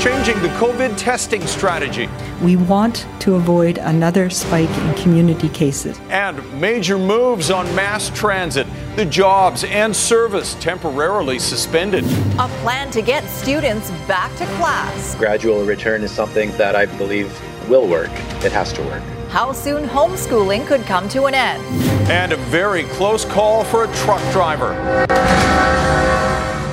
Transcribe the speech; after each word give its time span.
changing 0.00 0.40
the 0.42 0.48
COVID 0.50 0.96
testing 0.96 1.44
strategy. 1.46 2.08
We 2.40 2.54
want 2.54 3.06
to 3.20 3.34
avoid 3.34 3.78
another 3.78 4.30
spike 4.30 4.70
in 4.70 4.94
community 4.94 5.48
cases. 5.48 5.98
And 6.08 6.60
major 6.60 6.98
moves 6.98 7.50
on 7.50 7.66
mass 7.74 8.08
transit, 8.10 8.68
the 8.94 9.04
jobs 9.04 9.64
and 9.64 9.94
service 9.94 10.54
temporarily 10.60 11.40
suspended. 11.40 12.04
A 12.38 12.48
plan 12.62 12.92
to 12.92 13.02
get 13.02 13.28
students 13.28 13.90
back 14.06 14.30
to 14.36 14.46
class. 14.56 15.16
Gradual 15.16 15.64
return 15.64 16.04
is 16.04 16.12
something 16.12 16.52
that 16.52 16.76
I 16.76 16.86
believe 16.86 17.36
will 17.68 17.88
work. 17.88 18.10
It 18.44 18.52
has 18.52 18.72
to 18.74 18.82
work. 18.82 19.02
How 19.30 19.52
soon 19.52 19.88
homeschooling 19.88 20.66
could 20.66 20.82
come 20.82 21.08
to 21.08 21.24
an 21.24 21.34
end. 21.34 21.62
And 22.08 22.32
a 22.32 22.36
very 22.36 22.84
close 22.84 23.24
call 23.24 23.64
for 23.64 23.84
a 23.84 23.94
truck 23.96 24.22
driver. 24.32 24.74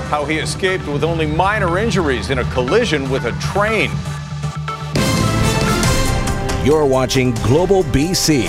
How 0.09 0.23
he 0.23 0.37
escaped 0.37 0.87
with 0.87 1.03
only 1.03 1.25
minor 1.25 1.79
injuries 1.79 2.29
in 2.29 2.39
a 2.39 2.43
collision 2.51 3.09
with 3.09 3.25
a 3.25 3.31
train. 3.39 3.89
You're 6.65 6.85
watching 6.85 7.31
Global 7.43 7.83
BC. 7.85 8.45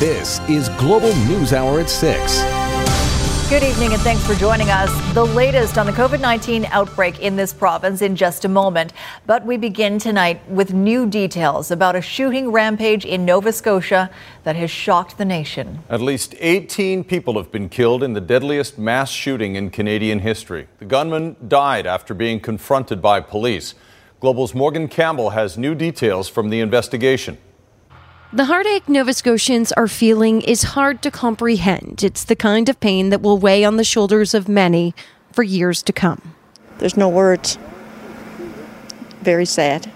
This 0.00 0.40
is 0.48 0.70
Global 0.70 1.14
News 1.26 1.52
Hour 1.52 1.80
at 1.80 1.90
6. 1.90 2.59
Good 3.50 3.64
evening 3.64 3.92
and 3.94 4.02
thanks 4.02 4.24
for 4.24 4.34
joining 4.36 4.70
us. 4.70 4.88
The 5.12 5.26
latest 5.26 5.76
on 5.76 5.84
the 5.84 5.90
COVID 5.90 6.20
19 6.20 6.66
outbreak 6.66 7.18
in 7.18 7.34
this 7.34 7.52
province 7.52 8.00
in 8.00 8.14
just 8.14 8.44
a 8.44 8.48
moment. 8.48 8.92
But 9.26 9.44
we 9.44 9.56
begin 9.56 9.98
tonight 9.98 10.48
with 10.48 10.72
new 10.72 11.04
details 11.04 11.72
about 11.72 11.96
a 11.96 12.00
shooting 12.00 12.52
rampage 12.52 13.04
in 13.04 13.24
Nova 13.24 13.52
Scotia 13.52 14.08
that 14.44 14.54
has 14.54 14.70
shocked 14.70 15.18
the 15.18 15.24
nation. 15.24 15.80
At 15.88 16.00
least 16.00 16.36
18 16.38 17.02
people 17.02 17.34
have 17.38 17.50
been 17.50 17.68
killed 17.68 18.04
in 18.04 18.12
the 18.12 18.20
deadliest 18.20 18.78
mass 18.78 19.10
shooting 19.10 19.56
in 19.56 19.70
Canadian 19.70 20.20
history. 20.20 20.68
The 20.78 20.84
gunman 20.84 21.34
died 21.48 21.88
after 21.88 22.14
being 22.14 22.38
confronted 22.38 23.02
by 23.02 23.18
police. 23.18 23.74
Global's 24.20 24.54
Morgan 24.54 24.86
Campbell 24.86 25.30
has 25.30 25.58
new 25.58 25.74
details 25.74 26.28
from 26.28 26.50
the 26.50 26.60
investigation. 26.60 27.36
The 28.32 28.44
heartache 28.44 28.88
Nova 28.88 29.12
Scotians 29.12 29.72
are 29.72 29.88
feeling 29.88 30.40
is 30.42 30.62
hard 30.62 31.02
to 31.02 31.10
comprehend. 31.10 32.04
It's 32.04 32.22
the 32.22 32.36
kind 32.36 32.68
of 32.68 32.78
pain 32.78 33.10
that 33.10 33.22
will 33.22 33.38
weigh 33.38 33.64
on 33.64 33.76
the 33.76 33.82
shoulders 33.82 34.34
of 34.34 34.48
many 34.48 34.94
for 35.32 35.42
years 35.42 35.82
to 35.82 35.92
come. 35.92 36.36
There's 36.78 36.96
no 36.96 37.08
words. 37.08 37.58
Very 39.20 39.44
sad. 39.44 39.90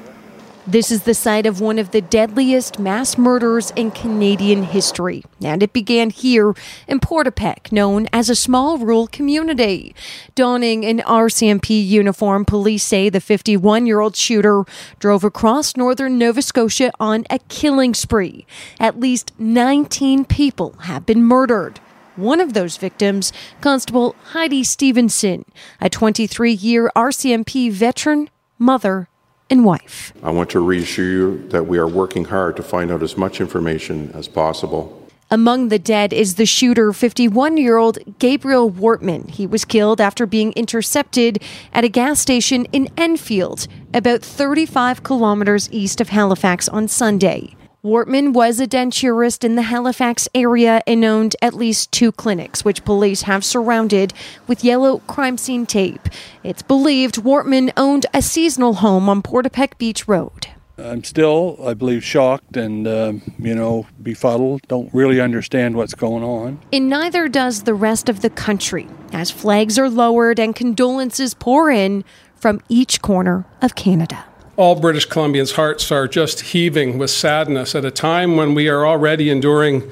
This 0.67 0.91
is 0.91 1.03
the 1.03 1.13
site 1.13 1.45
of 1.45 1.61
one 1.61 1.79
of 1.79 1.91
the 1.91 2.01
deadliest 2.01 2.79
mass 2.79 3.19
murders 3.19 3.71
in 3.77 3.91
Canadian 3.91 4.63
history, 4.63 5.23
and 5.43 5.63
it 5.63 5.75
began 5.75 6.09
here 6.09 6.55
in 6.89 7.01
Portapique, 7.01 7.71
known 7.71 8.09
as 8.15 8.31
a 8.31 8.35
small 8.35 8.79
rural 8.79 9.07
community. 9.07 9.95
Donning 10.35 10.87
an 10.87 11.01
RCMP 11.01 11.87
uniform, 11.87 12.47
police 12.47 12.83
say 12.83 13.11
the 13.11 13.21
51 13.21 13.85
year 13.85 14.01
old 14.01 14.17
shooter 14.17 14.65
drove 14.99 15.23
across 15.23 15.77
northern 15.77 16.17
Nova 16.17 16.41
Scotia 16.41 16.91
on 16.99 17.27
a 17.29 17.41
killing 17.51 17.93
spree. 17.93 18.47
At 18.81 18.99
least 18.99 19.33
19 19.39 20.25
people 20.25 20.77
have 20.85 21.05
been 21.05 21.23
murdered. 21.23 21.79
One 22.17 22.41
of 22.41 22.55
those 22.55 22.79
victims, 22.79 23.35
Constable 23.61 24.17
Heidi 24.33 24.65
Stevenson, 24.65 25.45
a 25.79 25.91
23 25.91 26.53
year 26.53 26.91
RCMP 26.97 27.71
veteran, 27.71 28.31
mother, 28.59 29.09
and 29.51 29.65
wife. 29.65 30.13
I 30.23 30.31
want 30.31 30.51
to 30.51 30.61
reassure 30.61 31.05
you 31.05 31.49
that 31.49 31.67
we 31.67 31.79
are 31.79 31.89
working 31.89 32.25
hard 32.25 32.57
to 32.57 32.63
find 32.63 32.91
out 32.91 33.03
as 33.03 33.17
much 33.17 33.41
information 33.41 34.11
as 34.15 34.29
possible. 34.29 35.01
Among 35.31 35.69
the 35.69 35.79
dead 35.79 36.13
is 36.13 36.35
the 36.35 36.47
shooter, 36.47 36.93
51 36.93 37.57
year 37.57 37.77
old 37.77 37.99
Gabriel 38.19 38.71
Wortman. 38.71 39.31
He 39.31 39.47
was 39.47 39.65
killed 39.65 40.01
after 40.01 40.27
being 40.27 40.53
intercepted 40.53 41.43
at 41.73 41.85
a 41.85 41.89
gas 41.89 42.21
station 42.21 42.67
in 42.67 42.89
Enfield, 42.97 43.67
about 43.93 44.23
35 44.23 45.03
kilometers 45.03 45.69
east 45.73 46.01
of 46.01 46.11
Halifax 46.11 46.69
on 46.69 46.89
Sunday. 46.89 47.57
Wortman 47.85 48.33
was 48.33 48.61
a 48.61 48.67
denturist 48.67 49.45
in 49.45 49.57
the 49.57 49.63
Halifax 49.63 50.27
area 50.35 50.81
and 50.87 51.05
owned 51.05 51.37
at 51.43 51.53
least 51.53 51.93
two 51.93 52.13
clinics, 52.13 52.65
which 52.65 52.83
police 52.83 53.23
have 53.23 53.45
surrounded 53.45 54.15
with 54.47 54.65
yellow 54.65 55.01
crime 55.01 55.37
scene 55.37 55.67
tape. 55.67 56.09
It's 56.43 56.63
believed 56.63 57.17
Wortman 57.17 57.75
owned 57.77 58.07
a 58.15 58.23
seasonal 58.23 58.77
home 58.77 59.11
on 59.11 59.21
Portapique 59.21 59.77
Beach 59.77 60.09
Road. 60.09 60.47
I'm 60.79 61.05
still, 61.05 61.59
I 61.63 61.75
believe, 61.75 62.03
shocked 62.03 62.57
and, 62.57 62.87
uh, 62.87 63.13
you 63.39 63.55
know, 63.55 63.87
befuddled. 64.03 64.63
Don't 64.67 64.89
really 64.95 65.21
understand 65.21 65.77
what's 65.77 65.95
going 65.95 66.25
on. 66.25 66.61
And 66.73 66.89
neither 66.89 67.29
does 67.29 67.65
the 67.65 67.75
rest 67.75 68.09
of 68.09 68.23
the 68.23 68.31
country, 68.31 68.89
as 69.13 69.31
flags 69.31 69.79
are 69.79 69.91
lowered 69.91 70.41
and 70.41 70.57
condolences 70.57 71.35
pour 71.35 71.71
in 71.71 72.03
from 72.35 72.63
each 72.71 73.03
corner 73.03 73.45
of 73.61 73.75
Canada 73.75 74.25
all 74.57 74.77
British 74.77 75.09
Columbians' 75.09 75.55
hearts 75.55 75.91
are 75.91 76.07
just 76.07 76.41
heaving 76.41 76.99
with 76.99 77.11
sadness 77.11 77.75
at 77.75 77.85
a 77.85 77.91
time 77.91 78.37
when 78.37 78.55
we 78.55 78.69
are 78.69 78.87
already 78.87 79.31
enduring 79.31 79.91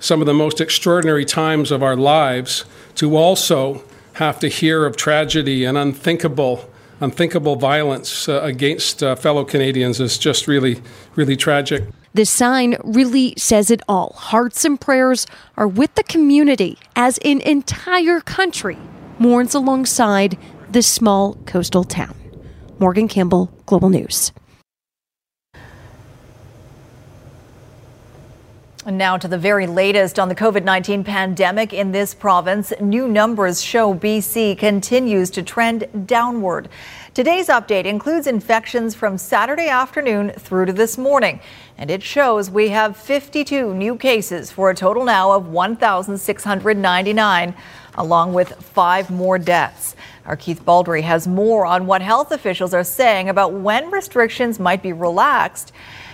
some 0.00 0.20
of 0.20 0.26
the 0.26 0.34
most 0.34 0.60
extraordinary 0.60 1.24
times 1.24 1.70
of 1.70 1.82
our 1.82 1.96
lives, 1.96 2.64
to 2.96 3.16
also 3.16 3.84
have 4.14 4.38
to 4.40 4.48
hear 4.48 4.84
of 4.84 4.96
tragedy 4.96 5.64
and 5.64 5.78
unthinkable, 5.78 6.68
unthinkable 7.00 7.56
violence 7.56 8.28
uh, 8.28 8.40
against 8.42 9.02
uh, 9.02 9.14
fellow 9.14 9.44
Canadians 9.44 10.00
is 10.00 10.18
just 10.18 10.48
really, 10.48 10.82
really 11.14 11.36
tragic. 11.36 11.84
This 12.12 12.30
sign 12.30 12.76
really 12.82 13.34
says 13.36 13.70
it 13.70 13.82
all. 13.88 14.14
Hearts 14.16 14.64
and 14.64 14.80
prayers 14.80 15.26
are 15.56 15.68
with 15.68 15.94
the 15.94 16.02
community 16.02 16.78
as 16.96 17.18
an 17.18 17.40
entire 17.42 18.20
country 18.20 18.78
mourns 19.18 19.54
alongside 19.54 20.36
this 20.68 20.88
small 20.88 21.34
coastal 21.46 21.84
town. 21.84 22.19
Morgan 22.80 23.08
Campbell, 23.08 23.52
Global 23.66 23.90
News. 23.90 24.32
And 28.86 28.96
now 28.96 29.18
to 29.18 29.28
the 29.28 29.36
very 29.36 29.66
latest 29.66 30.18
on 30.18 30.30
the 30.30 30.34
COVID 30.34 30.64
19 30.64 31.04
pandemic 31.04 31.74
in 31.74 31.92
this 31.92 32.14
province. 32.14 32.72
New 32.80 33.06
numbers 33.06 33.62
show 33.62 33.94
BC 33.94 34.56
continues 34.56 35.28
to 35.32 35.42
trend 35.42 36.06
downward. 36.06 36.70
Today's 37.12 37.48
update 37.48 37.84
includes 37.84 38.26
infections 38.26 38.94
from 38.94 39.18
Saturday 39.18 39.68
afternoon 39.68 40.30
through 40.30 40.64
to 40.64 40.72
this 40.72 40.96
morning, 40.96 41.40
and 41.76 41.90
it 41.90 42.02
shows 42.02 42.50
we 42.50 42.70
have 42.70 42.96
52 42.96 43.74
new 43.74 43.96
cases 43.96 44.50
for 44.50 44.70
a 44.70 44.74
total 44.74 45.04
now 45.04 45.32
of 45.32 45.48
1,699, 45.48 47.54
along 47.96 48.32
with 48.32 48.54
five 48.54 49.10
more 49.10 49.38
deaths. 49.38 49.94
Our 50.30 50.36
Keith 50.36 50.64
Baldrey 50.64 51.02
has 51.02 51.26
more 51.26 51.66
on 51.66 51.86
what 51.86 52.02
health 52.02 52.30
officials 52.30 52.72
are 52.72 52.84
saying 52.84 53.28
about 53.28 53.52
when 53.52 53.90
restrictions 53.90 54.60
might 54.60 54.80
be 54.80 54.92
relaxed 54.92 55.72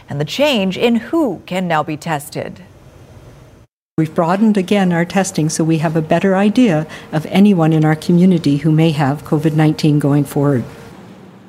and 0.09 0.19
the 0.19 0.25
change 0.25 0.79
in 0.79 0.97
who 0.97 1.43
can 1.45 1.69
now 1.69 1.83
be 1.83 1.99
tested. 1.99 2.65
We've 3.99 4.15
broadened 4.15 4.57
again 4.57 4.91
our 4.91 5.05
testing 5.05 5.51
so 5.51 5.65
we 5.65 5.79
have 5.79 5.97
a 5.97 6.01
better 6.01 6.35
idea 6.35 6.87
of 7.13 7.27
anyone 7.27 7.75
in 7.75 7.85
our 7.85 7.95
community 7.95 8.57
who 8.57 8.73
may 8.73 8.93
have 8.93 9.23
COVID 9.23 9.53
19 9.53 9.99
going 9.99 10.25
forward. 10.25 10.65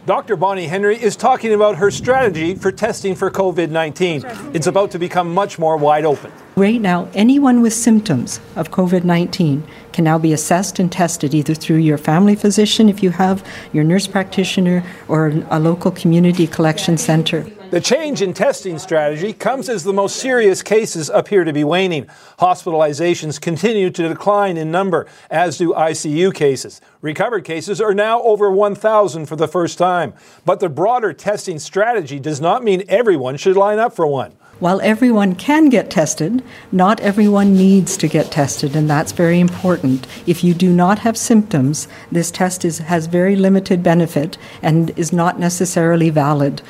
Dr. 0.08 0.38
Bonnie 0.38 0.68
Henry 0.68 0.96
is 0.96 1.18
talking 1.18 1.54
about 1.54 1.76
her 1.76 1.92
strategy 1.92 2.56
for 2.56 2.72
testing 2.72 3.14
for 3.14 3.30
COVID 3.30 3.72
19. 3.72 4.24
It's 4.54 4.66
about 4.66 4.90
to 4.92 5.00
become 5.00 5.34
much 5.34 5.60
more 5.60 5.76
wide 5.76 6.06
open. 6.06 6.32
Right 6.56 6.80
now, 6.80 7.10
anyone 7.14 7.62
with 7.62 7.74
symptoms 7.74 8.40
of 8.56 8.72
COVID 8.72 9.04
19 9.04 9.68
can 9.92 10.06
now 10.06 10.18
be 10.18 10.32
assessed 10.32 10.80
and 10.80 10.90
tested 10.90 11.34
either 11.34 11.54
through 11.54 11.80
your 11.80 11.98
family 11.98 12.36
physician, 12.36 12.88
if 12.88 13.04
you 13.04 13.10
have, 13.10 13.46
your 13.74 13.84
nurse 13.84 14.08
practitioner, 14.08 14.82
or 15.10 15.34
a 15.50 15.60
local 15.60 15.92
community 15.92 16.48
collection 16.48 16.98
center. 16.98 17.46
The 17.70 17.82
change 17.82 18.22
in 18.22 18.34
testing 18.34 18.80
strategy 18.80 19.34
comes 19.34 19.68
as 19.68 19.84
the 19.84 19.92
most 19.92 20.16
serious 20.16 20.64
cases 20.64 21.10
appear 21.10 21.44
to 21.44 21.52
be 21.52 21.66
waning. 21.66 22.06
Hospitalizations 22.40 23.42
continue 23.42 23.90
to 23.90 24.08
decline 24.08 24.56
in 24.56 24.72
number, 24.72 25.06
as 25.30 25.58
do 25.58 25.74
ICU 25.74 26.34
cases. 26.34 26.80
Recovered 27.02 27.44
cases 27.44 27.82
are 27.82 27.94
now 27.94 28.22
over 28.22 28.50
1,000 28.50 29.26
for 29.26 29.36
the 29.36 29.50
first 29.50 29.78
time. 29.78 30.14
But 30.46 30.62
the 30.62 30.70
broader 30.70 31.12
testing 31.12 31.60
strategy 31.60 32.20
does 32.20 32.40
not 32.40 32.64
mean 32.64 32.86
everyone 32.88 33.36
should 33.36 33.58
line 33.58 33.80
up 33.80 33.94
for 33.94 34.08
one. 34.08 34.32
While 34.60 34.82
everyone 34.82 35.36
can 35.36 35.68
get 35.70 35.92
tested, 35.92 36.42
not 36.72 37.00
everyone 37.02 37.54
needs 37.54 37.96
to 37.98 38.08
get 38.08 38.32
tested, 38.32 38.76
and 38.76 38.90
that's 38.90 39.12
very 39.12 39.40
important. 39.40 40.08
If 40.26 40.44
you 40.44 40.56
do 40.56 40.72
not 40.72 41.00
have 41.00 41.16
symptoms, 41.16 41.88
this 42.12 42.32
test 42.32 42.66
is, 42.66 42.80
has 42.80 43.06
very 43.06 43.36
limited 43.36 43.84
benefit 43.84 44.38
and 44.64 44.98
is 44.98 45.14
not 45.14 45.38
necessarily 45.38 46.10
valid. 46.10 46.64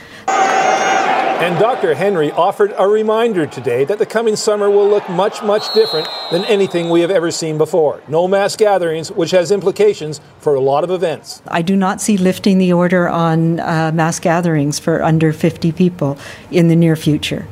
And 1.40 1.60
Dr. 1.60 1.94
Henry 1.94 2.32
offered 2.32 2.74
a 2.78 2.88
reminder 2.88 3.46
today 3.46 3.86
that 3.86 4.00
the 4.00 4.06
coming 4.08 4.36
summer 4.36 4.72
will 4.72 4.90
look 4.90 5.08
much, 5.08 5.44
much 5.44 5.72
different 5.74 6.08
than 6.32 6.44
anything 6.46 6.90
we 6.90 7.02
have 7.02 7.12
ever 7.12 7.30
seen 7.30 7.60
before. 7.60 8.02
No 8.08 8.28
mass 8.28 8.56
gatherings, 8.56 9.12
which 9.12 9.32
has 9.32 9.52
implications 9.52 10.20
for 10.40 10.56
a 10.56 10.60
lot 10.60 10.84
of 10.84 10.90
events. 10.90 11.44
I 11.48 11.62
do 11.62 11.76
not 11.76 12.02
see 12.02 12.18
lifting 12.18 12.58
the 12.58 12.74
order 12.74 13.08
on 13.08 13.60
uh, 13.60 13.92
mass 13.94 14.20
gatherings 14.20 14.80
for 14.80 15.04
under 15.04 15.32
50 15.32 15.72
people 15.74 16.18
in 16.50 16.70
the 16.70 16.76
near 16.76 16.96
future 16.96 17.48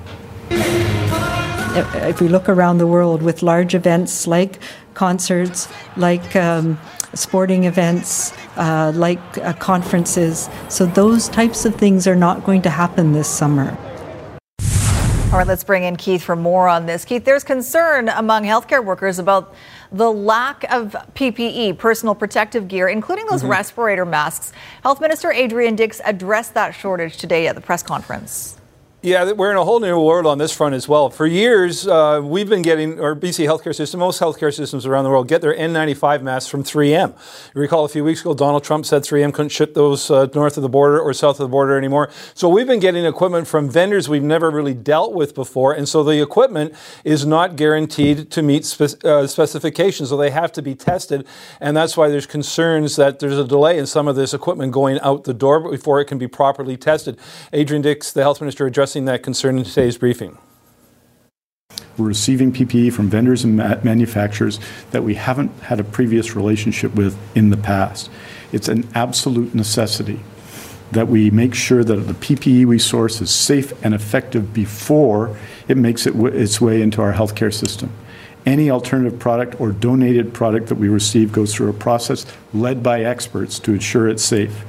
if 1.76 2.22
we 2.22 2.28
look 2.28 2.48
around 2.48 2.78
the 2.78 2.88
world 2.88 3.22
with 3.22 3.44
large 3.44 3.76
events 3.76 4.28
like 4.28 4.60
concerts, 4.94 5.68
like 5.98 6.36
um, 6.36 6.80
sporting 7.16 7.64
events, 7.64 8.34
uh, 8.58 8.92
like 8.96 9.38
uh, 9.40 9.54
conferences. 9.54 10.50
So 10.70 10.86
those 10.86 11.28
types 11.30 11.66
of 11.66 11.76
things 11.76 12.08
are 12.08 12.16
not 12.16 12.44
going 12.44 12.62
to 12.64 12.70
happen 12.70 13.14
this 13.14 13.28
summer. 13.28 13.76
All 15.32 15.40
right, 15.40 15.48
let's 15.48 15.64
bring 15.66 15.84
in 15.84 15.98
Keith 15.98 16.24
for 16.24 16.36
more 16.36 16.70
on 16.70 16.86
this. 16.86 17.04
Keith, 17.04 17.26
there's 17.26 17.44
concern 17.44 18.08
among 18.08 18.44
healthcare 18.44 18.84
workers 18.84 19.20
about 19.20 19.54
the 19.92 20.10
lack 20.10 20.64
of 20.72 20.96
PPE, 21.16 21.78
personal 21.78 22.16
protective 22.16 22.68
gear, 22.68 22.88
including 22.88 23.26
those 23.26 23.42
mm-hmm. 23.42 23.52
respirator 23.52 24.06
masks. 24.06 24.54
Health 24.84 25.02
Minister 25.02 25.34
Adrian 25.34 25.76
Dix 25.76 26.00
addressed 26.06 26.54
that 26.54 26.72
shortage 26.72 27.18
today 27.18 27.48
at 27.48 27.56
the 27.56 27.62
press 27.62 27.84
conference. 27.84 28.58
Yeah, 29.06 29.34
we're 29.34 29.52
in 29.52 29.58
a 29.58 29.64
whole 29.64 29.80
new 29.80 30.02
world 30.02 30.26
on 30.26 30.40
this 30.40 30.52
front 30.52 30.74
as 30.74 30.88
well. 30.90 31.12
For 31.12 31.28
years, 31.28 31.88
uh, 31.88 32.22
we've 32.24 32.50
been 32.50 32.64
getting, 32.64 33.00
our 33.00 33.14
BC 33.14 33.46
healthcare 33.46 33.76
system, 33.76 34.00
most 34.00 34.20
healthcare 34.20 34.52
systems 34.52 34.88
around 34.88 35.04
the 35.04 35.12
world 35.12 35.28
get 35.28 35.44
their 35.44 35.56
N95 35.56 36.24
masks 36.24 36.50
from 36.50 36.64
3M. 36.64 37.14
You 37.54 37.62
recall 37.62 37.86
a 37.86 37.88
few 37.88 38.04
weeks 38.04 38.22
ago, 38.22 38.34
Donald 38.34 38.64
Trump 38.64 38.84
said 38.84 39.04
3M 39.04 39.32
couldn't 39.32 39.50
ship 39.50 39.76
those 39.76 40.10
uh, 40.10 40.26
north 40.34 40.58
of 40.58 40.64
the 40.64 40.70
border 40.70 41.00
or 41.00 41.14
south 41.14 41.40
of 41.40 41.44
the 41.44 41.50
border 41.50 41.78
anymore. 41.78 42.10
So 42.34 42.50
we've 42.50 42.66
been 42.66 42.80
getting 42.80 43.06
equipment 43.06 43.48
from 43.48 43.70
vendors 43.70 44.10
we've 44.10 44.24
never 44.24 44.50
really 44.50 44.74
dealt 44.74 45.14
with 45.14 45.36
before. 45.36 45.72
And 45.72 45.88
so 45.88 46.04
the 46.04 46.20
equipment 46.20 46.74
is 47.04 47.28
not 47.28 47.58
guaranteed 47.58 48.32
to 48.32 48.42
meet 48.42 48.66
spe- 48.66 49.06
uh, 49.06 49.28
specifications. 49.28 50.10
So 50.10 50.18
they 50.18 50.32
have 50.32 50.52
to 50.54 50.64
be 50.64 50.74
tested. 50.74 51.28
And 51.62 51.78
that's 51.78 51.96
why 51.96 52.10
there's 52.10 52.26
concerns 52.26 52.96
that 52.96 53.20
there's 53.20 53.38
a 53.38 53.46
delay 53.46 53.78
in 53.78 53.86
some 53.86 54.08
of 54.08 54.16
this 54.16 54.34
equipment 54.34 54.72
going 54.72 55.00
out 55.02 55.26
the 55.26 55.34
door 55.36 55.70
before 55.70 56.02
it 56.02 56.06
can 56.06 56.18
be 56.18 56.28
properly 56.28 56.76
tested. 56.76 57.20
Adrian 57.54 57.84
Dix, 57.84 58.12
the 58.12 58.24
health 58.24 58.42
minister, 58.42 58.66
addressing 58.66 58.95
addressing 58.96 59.06
that 59.06 59.24
concern 59.24 59.58
in 59.58 59.66
today's 59.66 59.98
briefing. 59.98 60.38
We're 61.98 62.08
receiving 62.08 62.54
PPE 62.54 62.94
from 62.94 63.10
vendors 63.10 63.44
and 63.44 63.58
manufacturers 63.84 64.60
that 64.92 65.04
we 65.04 65.16
haven't 65.16 65.52
had 65.64 65.82
a 65.82 65.84
previous 65.84 66.34
relationship 66.34 66.96
with 66.96 67.18
in 67.36 67.50
the 67.50 67.58
past. 67.58 68.10
It's 68.54 68.70
an 68.70 68.88
absolute 68.96 69.54
necessity 69.54 70.22
that 70.94 71.10
we 71.10 71.30
make 71.30 71.54
sure 71.56 71.84
that 71.84 71.96
the 71.96 72.14
PPE 72.14 72.66
we 72.66 72.80
source 72.80 73.20
is 73.22 73.32
safe 73.32 73.74
and 73.84 73.94
effective 73.94 74.54
before 74.54 75.38
it 75.68 75.76
makes 75.76 76.08
it 76.08 76.14
w- 76.14 76.34
its 76.34 76.62
way 76.62 76.82
into 76.82 77.02
our 77.02 77.12
healthcare 77.12 77.54
system. 77.54 77.92
Any 78.46 78.70
alternative 78.70 79.20
product 79.20 79.60
or 79.60 79.72
donated 79.72 80.34
product 80.34 80.68
that 80.68 80.76
we 80.76 80.88
receive 80.88 81.34
goes 81.34 81.54
through 81.54 81.70
a 81.70 81.74
process 81.74 82.26
led 82.54 82.82
by 82.82 83.04
experts 83.04 83.60
to 83.60 83.74
ensure 83.74 84.08
it's 84.08 84.24
safe. 84.24 84.64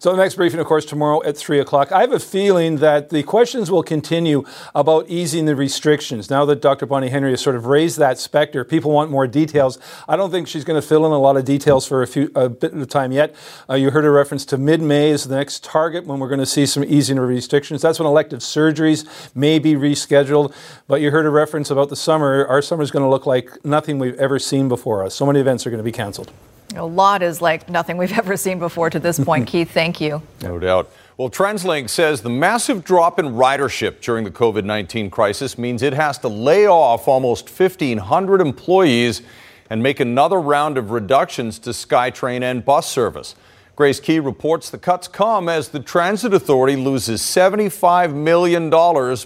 So 0.00 0.12
the 0.12 0.16
next 0.16 0.36
briefing, 0.36 0.60
of 0.60 0.66
course, 0.66 0.86
tomorrow 0.86 1.22
at 1.24 1.36
3 1.36 1.58
o'clock. 1.58 1.92
I 1.92 2.00
have 2.00 2.12
a 2.12 2.18
feeling 2.18 2.76
that 2.76 3.10
the 3.10 3.22
questions 3.22 3.70
will 3.70 3.82
continue 3.82 4.44
about 4.74 5.04
easing 5.10 5.44
the 5.44 5.54
restrictions. 5.54 6.30
Now 6.30 6.46
that 6.46 6.62
Dr. 6.62 6.86
Bonnie 6.86 7.10
Henry 7.10 7.32
has 7.32 7.42
sort 7.42 7.54
of 7.54 7.66
raised 7.66 7.98
that 7.98 8.18
specter, 8.18 8.64
people 8.64 8.92
want 8.92 9.10
more 9.10 9.26
details. 9.26 9.78
I 10.08 10.16
don't 10.16 10.30
think 10.30 10.48
she's 10.48 10.64
going 10.64 10.80
to 10.80 10.88
fill 10.88 11.04
in 11.04 11.12
a 11.12 11.18
lot 11.18 11.36
of 11.36 11.44
details 11.44 11.86
for 11.86 12.00
a, 12.00 12.06
few, 12.06 12.32
a 12.34 12.48
bit 12.48 12.72
of 12.72 12.88
time 12.88 13.12
yet. 13.12 13.34
Uh, 13.68 13.74
you 13.74 13.90
heard 13.90 14.06
a 14.06 14.10
reference 14.10 14.46
to 14.46 14.56
mid-May 14.56 15.10
as 15.10 15.24
the 15.24 15.36
next 15.36 15.64
target 15.64 16.06
when 16.06 16.18
we're 16.18 16.28
going 16.28 16.40
to 16.40 16.46
see 16.46 16.64
some 16.64 16.82
easing 16.82 17.18
of 17.18 17.28
restrictions. 17.28 17.82
That's 17.82 17.98
when 17.98 18.06
elective 18.06 18.38
surgeries 18.38 19.06
may 19.34 19.58
be 19.58 19.74
rescheduled. 19.74 20.54
But 20.88 21.02
you 21.02 21.10
heard 21.10 21.26
a 21.26 21.30
reference 21.30 21.70
about 21.70 21.90
the 21.90 21.96
summer. 21.96 22.46
Our 22.46 22.62
summer 22.62 22.82
is 22.82 22.90
going 22.90 23.04
to 23.04 23.10
look 23.10 23.26
like 23.26 23.62
nothing 23.66 23.98
we've 23.98 24.18
ever 24.18 24.38
seen 24.38 24.66
before. 24.66 25.10
So 25.10 25.26
many 25.26 25.40
events 25.40 25.66
are 25.66 25.70
going 25.70 25.76
to 25.76 25.84
be 25.84 25.92
canceled. 25.92 26.32
A 26.76 26.84
lot 26.84 27.22
is 27.22 27.40
like 27.42 27.68
nothing 27.68 27.96
we've 27.96 28.12
ever 28.18 28.36
seen 28.36 28.58
before 28.58 28.90
to 28.90 28.98
this 28.98 29.18
point. 29.18 29.46
Keith, 29.48 29.70
thank 29.70 30.00
you. 30.00 30.22
No 30.42 30.58
doubt. 30.58 30.90
Well, 31.16 31.28
TransLink 31.28 31.90
says 31.90 32.22
the 32.22 32.30
massive 32.30 32.82
drop 32.82 33.18
in 33.18 33.26
ridership 33.26 34.00
during 34.00 34.24
the 34.24 34.30
COVID 34.30 34.64
19 34.64 35.10
crisis 35.10 35.58
means 35.58 35.82
it 35.82 35.92
has 35.92 36.16
to 36.18 36.28
lay 36.28 36.66
off 36.66 37.08
almost 37.08 37.50
1,500 37.50 38.40
employees 38.40 39.22
and 39.68 39.82
make 39.82 40.00
another 40.00 40.40
round 40.40 40.78
of 40.78 40.90
reductions 40.90 41.58
to 41.60 41.70
SkyTrain 41.70 42.42
and 42.42 42.64
bus 42.64 42.90
service. 42.90 43.34
Grace 43.76 44.00
Ke 44.00 44.22
reports 44.22 44.70
the 44.70 44.78
cuts 44.78 45.08
come 45.08 45.48
as 45.48 45.68
the 45.68 45.80
Transit 45.80 46.34
Authority 46.34 46.76
loses 46.76 47.22
$75 47.22 48.14
million 48.14 48.70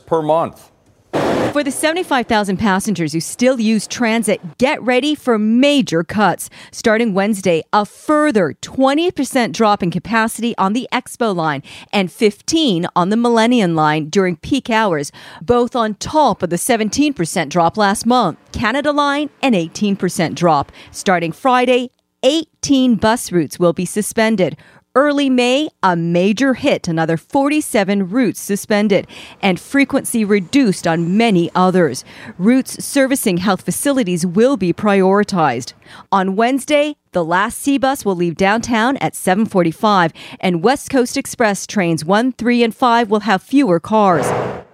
per 0.07 0.23
month. 0.23 0.71
For 1.55 1.63
the 1.63 1.71
75,000 1.71 2.57
passengers 2.57 3.13
who 3.13 3.21
still 3.21 3.61
use 3.61 3.87
transit, 3.87 4.59
get 4.59 4.83
ready 4.83 5.15
for 5.15 5.39
major 5.39 6.03
cuts. 6.03 6.51
Starting 6.73 7.15
Wednesday, 7.15 7.63
a 7.73 7.87
further 7.87 8.55
20% 8.61 9.53
drop 9.53 9.81
in 9.81 9.93
capacity 9.93 10.59
on 10.59 10.73
the 10.73 10.89
Expo 10.91 11.33
line 11.33 11.63
and 11.93 12.11
15 12.11 12.89
on 12.97 13.11
the 13.11 13.17
Millennium 13.17 13.77
line 13.77 14.09
during 14.09 14.35
peak 14.35 14.69
hours, 14.69 15.13
both 15.41 15.77
on 15.77 15.95
top 15.95 16.43
of 16.43 16.51
the 16.51 16.57
17% 16.57 17.49
drop 17.51 17.77
last 17.77 18.05
month. 18.05 18.37
Canada 18.51 18.91
line, 18.91 19.31
an 19.41 19.53
18% 19.53 20.35
drop. 20.35 20.73
Starting 20.91 21.31
Friday, 21.31 21.93
18 22.25 22.97
bus 22.97 23.31
routes 23.31 23.61
will 23.61 23.73
be 23.73 23.85
suspended. 23.85 24.57
Early 24.97 25.29
May, 25.29 25.71
a 25.83 25.97
major 25.97 26.55
hit, 26.55 26.87
another 26.87 27.17
47 27.17 28.11
routes 28.11 28.39
suspended, 28.39 29.09
and 29.43 29.59
frequency 29.59 30.25
reduced 30.25 30.87
on 30.87 31.17
many 31.17 31.51
others. 31.53 32.05
Routes 32.39 32.85
servicing 32.85 33.39
health 33.39 33.63
facilities 33.63 34.25
will 34.25 34.57
be 34.57 34.73
prioritized. 34.73 35.73
On 36.13 36.37
Wednesday, 36.37 36.95
the 37.11 37.25
last 37.25 37.67
SeaBus 37.67 38.05
will 38.05 38.15
leave 38.15 38.37
downtown 38.37 38.97
at 38.99 39.15
7:45 39.15 40.13
and 40.39 40.63
West 40.63 40.91
Coast 40.91 41.17
Express 41.17 41.67
trains 41.67 42.05
1, 42.05 42.31
3 42.31 42.63
and 42.63 42.73
5 42.73 43.11
will 43.11 43.21
have 43.21 43.43
fewer 43.43 43.81
cars. 43.81 44.27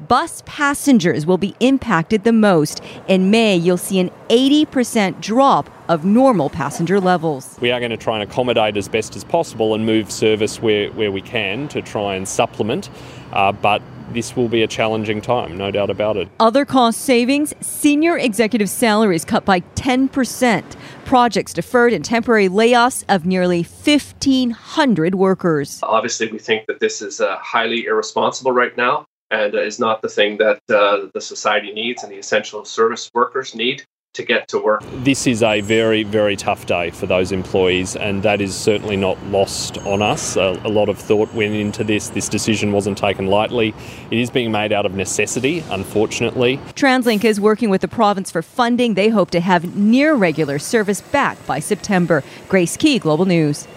Bus 0.09 0.43
passengers 0.47 1.27
will 1.27 1.37
be 1.37 1.55
impacted 1.61 2.25
the 2.25 2.33
most. 2.33 2.81
In 3.07 3.31
May, 3.31 3.55
you'll 3.55 3.77
see 3.77 4.01
an 4.01 4.11
80% 4.31 5.21
drop 5.21 5.69
of 5.91 6.07
normal 6.07 6.49
passenger 6.49 6.99
levels. 6.99 7.59
We 7.61 7.71
are 7.71 7.81
going 7.81 7.91
to 7.91 7.99
try 7.99 8.19
and 8.19 8.31
accommodate 8.31 8.79
as 8.79 8.89
best 8.89 9.15
as 9.15 9.25
possible 9.25 9.75
and 9.75 9.85
move 9.85 10.11
service 10.11 10.63
where, 10.63 10.91
where 10.93 11.13
we 11.13 11.21
can 11.21 11.69
to 11.69 11.83
try 11.83 12.15
and 12.15 12.27
supplement, 12.27 12.89
uh, 13.35 13.53
but 13.53 13.83
this 14.13 14.35
will 14.35 14.49
be 14.49 14.63
a 14.63 14.67
challenging 14.67 15.21
time, 15.21 15.59
no 15.59 15.71
doubt 15.71 15.91
about 15.91 16.17
it. 16.17 16.29
Other 16.41 16.65
cost 16.65 17.03
savings 17.03 17.53
senior 17.61 18.17
executive 18.17 18.71
salaries 18.71 19.27
cut 19.27 19.45
by 19.45 19.61
10%, 19.61 20.65
projects 21.05 21.53
deferred, 21.53 21.93
and 21.93 22.03
temporary 22.03 22.49
layoffs 22.49 23.05
of 23.09 23.27
nearly 23.27 23.63
1,500 23.63 25.15
workers. 25.15 25.79
Obviously, 25.83 26.33
we 26.33 26.39
think 26.39 26.67
that 26.69 26.81
this 26.81 27.03
is 27.03 27.21
uh, 27.21 27.37
highly 27.37 27.85
irresponsible 27.85 28.53
right 28.53 28.75
now 28.79 29.07
and 29.31 29.55
uh, 29.55 29.61
is 29.61 29.79
not 29.79 30.03
the 30.03 30.09
thing 30.09 30.39
that 30.39 30.61
uh, 30.69 31.09
the 31.15 31.21
society 31.21 31.73
needs 31.73 32.03
and 32.03 32.13
the 32.13 32.19
essential 32.19 32.65
service 32.65 33.11
workers 33.15 33.55
need 33.55 33.85
to 34.13 34.25
get 34.25 34.49
to 34.49 34.59
work. 34.59 34.83
This 35.05 35.29
is 35.29 35.43
a 35.43 35.61
very, 35.61 36.03
very 36.03 36.35
tough 36.35 36.67
day 36.67 36.91
for 36.91 37.07
those 37.07 37.31
employees, 37.31 37.95
and 37.95 38.25
that 38.25 38.41
is 38.41 38.57
certainly 38.57 38.97
not 38.97 39.23
lost 39.27 39.79
on 39.79 40.03
us. 40.03 40.37
A, 40.37 40.61
a, 40.65 40.69
lot 40.69 40.89
of 40.89 40.99
thought 40.99 41.33
went 41.33 41.55
into 41.55 41.85
this. 41.85 42.09
This 42.09 42.29
decision 42.29 42.73
wasn't 42.73 42.99
taken 42.99 43.29
lightly. 43.29 43.73
It 44.11 44.19
is 44.19 44.29
being 44.29 44.51
made 44.51 44.73
out 44.73 44.85
of 44.85 44.95
necessity, 44.95 45.63
unfortunately. 45.71 46.57
TransLink 46.75 47.25
is 47.25 47.41
working 47.41 47.71
with 47.71 47.83
the 47.83 47.89
province 47.89 48.33
for 48.33 48.43
funding. 48.43 48.95
They 48.95 49.11
hope 49.11 49.31
to 49.31 49.41
have 49.41 49.77
near 49.77 50.15
regular 50.15 50.59
service 50.59 51.01
back 51.01 51.45
by 51.47 51.61
September. 51.61 52.25
Grace 52.49 52.77
Ke, 52.77 53.01
Global 53.01 53.27
News. 53.27 53.69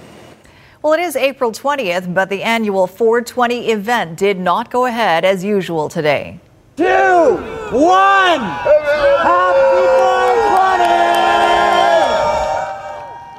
Well, 0.83 0.91
it 0.91 0.99
is 0.99 1.15
April 1.15 1.53
20th, 1.53 2.13
but 2.13 2.27
the 2.27 2.43
annual 2.43 2.87
420 2.87 3.71
event 3.71 4.19
did 4.19 4.37
not 4.37 4.69
go 4.69 4.85
ahead 4.85 5.23
as 5.23 5.41
usual 5.41 5.87
today 5.87 6.41
two, 6.75 6.83
one. 6.83 8.41
Happy 8.41 8.75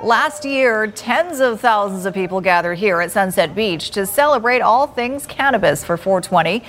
420! 0.00 0.08
Last 0.08 0.46
year, 0.46 0.86
tens 0.86 1.40
of 1.40 1.60
thousands 1.60 2.06
of 2.06 2.14
people 2.14 2.40
gathered 2.40 2.78
here 2.78 3.02
at 3.02 3.10
Sunset 3.10 3.54
Beach 3.54 3.90
to 3.90 4.06
celebrate 4.06 4.62
all 4.62 4.86
things 4.86 5.26
cannabis 5.26 5.84
for 5.84 5.98
420. 5.98 6.64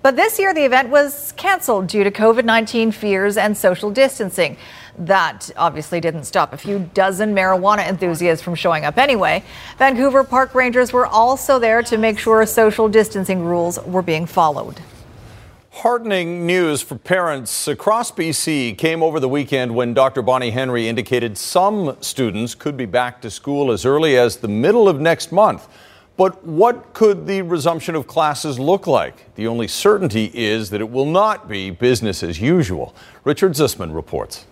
But 0.00 0.16
this 0.16 0.38
year, 0.38 0.54
the 0.54 0.64
event 0.64 0.88
was 0.88 1.32
canceled 1.32 1.86
due 1.88 2.02
to 2.02 2.10
COVID 2.10 2.46
19 2.46 2.92
fears 2.92 3.36
and 3.36 3.54
social 3.54 3.90
distancing. 3.90 4.56
That 4.98 5.50
obviously 5.56 6.00
didn't 6.00 6.24
stop 6.24 6.52
a 6.52 6.56
few 6.56 6.90
dozen 6.94 7.34
marijuana 7.34 7.88
enthusiasts 7.88 8.42
from 8.44 8.54
showing 8.54 8.84
up 8.84 8.96
anyway. 8.96 9.42
Vancouver 9.78 10.22
park 10.22 10.54
rangers 10.54 10.92
were 10.92 11.06
also 11.06 11.58
there 11.58 11.82
to 11.82 11.98
make 11.98 12.18
sure 12.18 12.44
social 12.46 12.88
distancing 12.88 13.44
rules 13.44 13.78
were 13.84 14.02
being 14.02 14.26
followed. 14.26 14.80
Heartening 15.70 16.46
news 16.46 16.82
for 16.82 16.94
parents 16.94 17.66
across 17.66 18.12
BC 18.12 18.78
came 18.78 19.02
over 19.02 19.18
the 19.18 19.28
weekend 19.28 19.74
when 19.74 19.92
Dr. 19.92 20.22
Bonnie 20.22 20.52
Henry 20.52 20.86
indicated 20.86 21.36
some 21.36 21.96
students 22.00 22.54
could 22.54 22.76
be 22.76 22.86
back 22.86 23.20
to 23.22 23.30
school 23.30 23.72
as 23.72 23.84
early 23.84 24.16
as 24.16 24.36
the 24.36 24.48
middle 24.48 24.88
of 24.88 25.00
next 25.00 25.32
month. 25.32 25.66
But 26.16 26.44
what 26.46 26.94
could 26.94 27.26
the 27.26 27.42
resumption 27.42 27.96
of 27.96 28.06
classes 28.06 28.60
look 28.60 28.86
like? 28.86 29.34
The 29.34 29.48
only 29.48 29.66
certainty 29.66 30.30
is 30.32 30.70
that 30.70 30.80
it 30.80 30.88
will 30.88 31.06
not 31.06 31.48
be 31.48 31.70
business 31.70 32.22
as 32.22 32.40
usual. 32.40 32.94
Richard 33.24 33.52
Zussman 33.54 33.92
reports. 33.92 34.46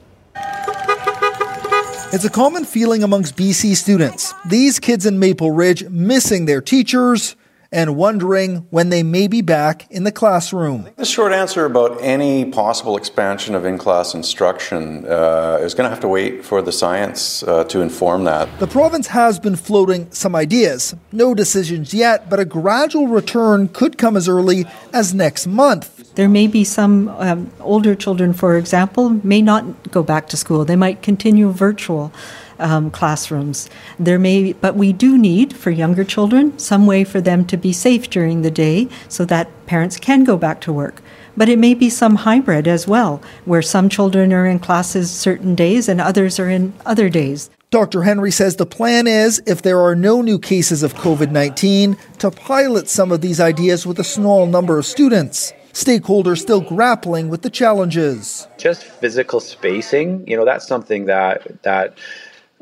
It's 2.14 2.26
a 2.26 2.31
common 2.31 2.66
feeling 2.66 3.02
amongst 3.02 3.37
BC 3.37 3.75
students. 3.75 4.35
These 4.45 4.78
kids 4.78 5.07
in 5.07 5.19
Maple 5.19 5.50
Ridge 5.50 5.88
missing 5.88 6.45
their 6.45 6.61
teachers 6.61 7.37
and 7.73 7.97
wondering 7.97 8.66
when 8.69 8.90
they 8.90 9.02
may 9.02 9.28
be 9.28 9.40
back 9.40 9.90
in 9.90 10.04
the 10.04 10.12
classroom. 10.12 10.90
The 10.97 11.07
short 11.07 11.33
answer 11.33 11.64
about 11.64 11.97
any 12.02 12.45
possible 12.45 12.99
expansion 12.99 13.54
of 13.54 13.64
in 13.64 13.78
class 13.78 14.12
instruction 14.12 15.07
uh, 15.07 15.61
is 15.62 15.73
going 15.73 15.87
to 15.87 15.88
have 15.88 16.00
to 16.00 16.09
wait 16.09 16.45
for 16.45 16.61
the 16.61 16.71
science 16.71 17.42
uh, 17.45 17.64
to 17.64 17.81
inform 17.81 18.25
that. 18.25 18.47
The 18.59 18.66
province 18.66 19.07
has 19.07 19.38
been 19.38 19.57
floating 19.57 20.11
some 20.11 20.37
ideas. 20.37 20.95
No 21.12 21.35
decisions 21.35 21.95
yet, 21.95 22.28
but 22.28 22.38
a 22.38 22.45
gradual 22.45 23.09
return 23.09 23.69
could 23.69 23.97
come 23.97 24.19
as 24.19 24.28
early 24.28 24.66
as 24.92 25.14
next 25.14 25.47
month. 25.47 26.01
There 26.14 26.28
may 26.28 26.47
be 26.47 26.62
some 26.62 27.09
um, 27.09 27.50
older 27.61 27.95
children, 27.95 28.35
for 28.35 28.59
example, 28.59 29.09
may 29.25 29.40
not 29.40 29.90
go 29.90 30.02
back 30.02 30.28
to 30.28 30.37
school. 30.37 30.64
They 30.64 30.76
might 30.76 31.00
continue 31.00 31.50
virtual 31.50 32.12
um, 32.59 32.90
classrooms. 32.90 33.71
There 33.99 34.19
may, 34.19 34.52
but 34.52 34.76
we 34.76 34.92
do 34.92 35.16
need 35.16 35.57
for 35.57 35.71
younger 35.71 36.04
children 36.04 36.59
some 36.59 36.87
way 36.87 37.04
for 37.04 37.21
them 37.21 37.47
to 37.47 37.57
be 37.57 37.73
safe 37.73 38.11
during 38.11 38.42
the 38.42 38.50
day, 38.50 38.88
so 39.09 39.25
that 39.25 39.49
parents 39.66 39.97
can 39.97 40.25
go 40.25 40.37
back 40.37 40.61
to 40.62 40.73
work. 40.73 41.00
But 41.35 41.49
it 41.49 41.59
may 41.59 41.73
be 41.73 41.88
some 41.88 42.16
hybrid 42.16 42.69
as 42.69 42.87
well, 42.87 43.23
where 43.47 43.62
some 43.62 43.88
children 43.88 44.35
are 44.35 44.47
in 44.47 44.59
classes 44.59 45.11
certain 45.11 45.54
days 45.54 45.88
and 45.88 45.99
others 45.99 46.38
are 46.38 46.50
in 46.50 46.75
other 46.85 47.09
days. 47.09 47.49
Dr. 47.71 48.02
Henry 48.02 48.31
says 48.31 48.57
the 48.57 48.66
plan 48.66 49.07
is, 49.07 49.42
if 49.47 49.62
there 49.62 49.81
are 49.81 49.97
no 49.97 50.21
new 50.21 50.38
cases 50.38 50.83
of 50.83 50.92
COVID 50.92 51.31
19, 51.31 51.97
to 52.19 52.31
pilot 52.31 52.90
some 52.90 53.11
of 53.11 53.23
these 53.23 53.40
ideas 53.40 53.87
with 53.87 53.99
a 53.99 54.04
small 54.04 54.47
number 54.47 54.78
of 54.78 54.85
students. 54.85 55.54
Stakeholders 55.72 56.40
still 56.40 56.60
grappling 56.60 57.28
with 57.28 57.42
the 57.42 57.50
challenges. 57.50 58.46
Just 58.58 58.84
physical 58.84 59.40
spacing, 59.40 60.26
you 60.28 60.36
know, 60.36 60.44
that's 60.44 60.66
something 60.66 61.06
that 61.06 61.62
that 61.62 61.96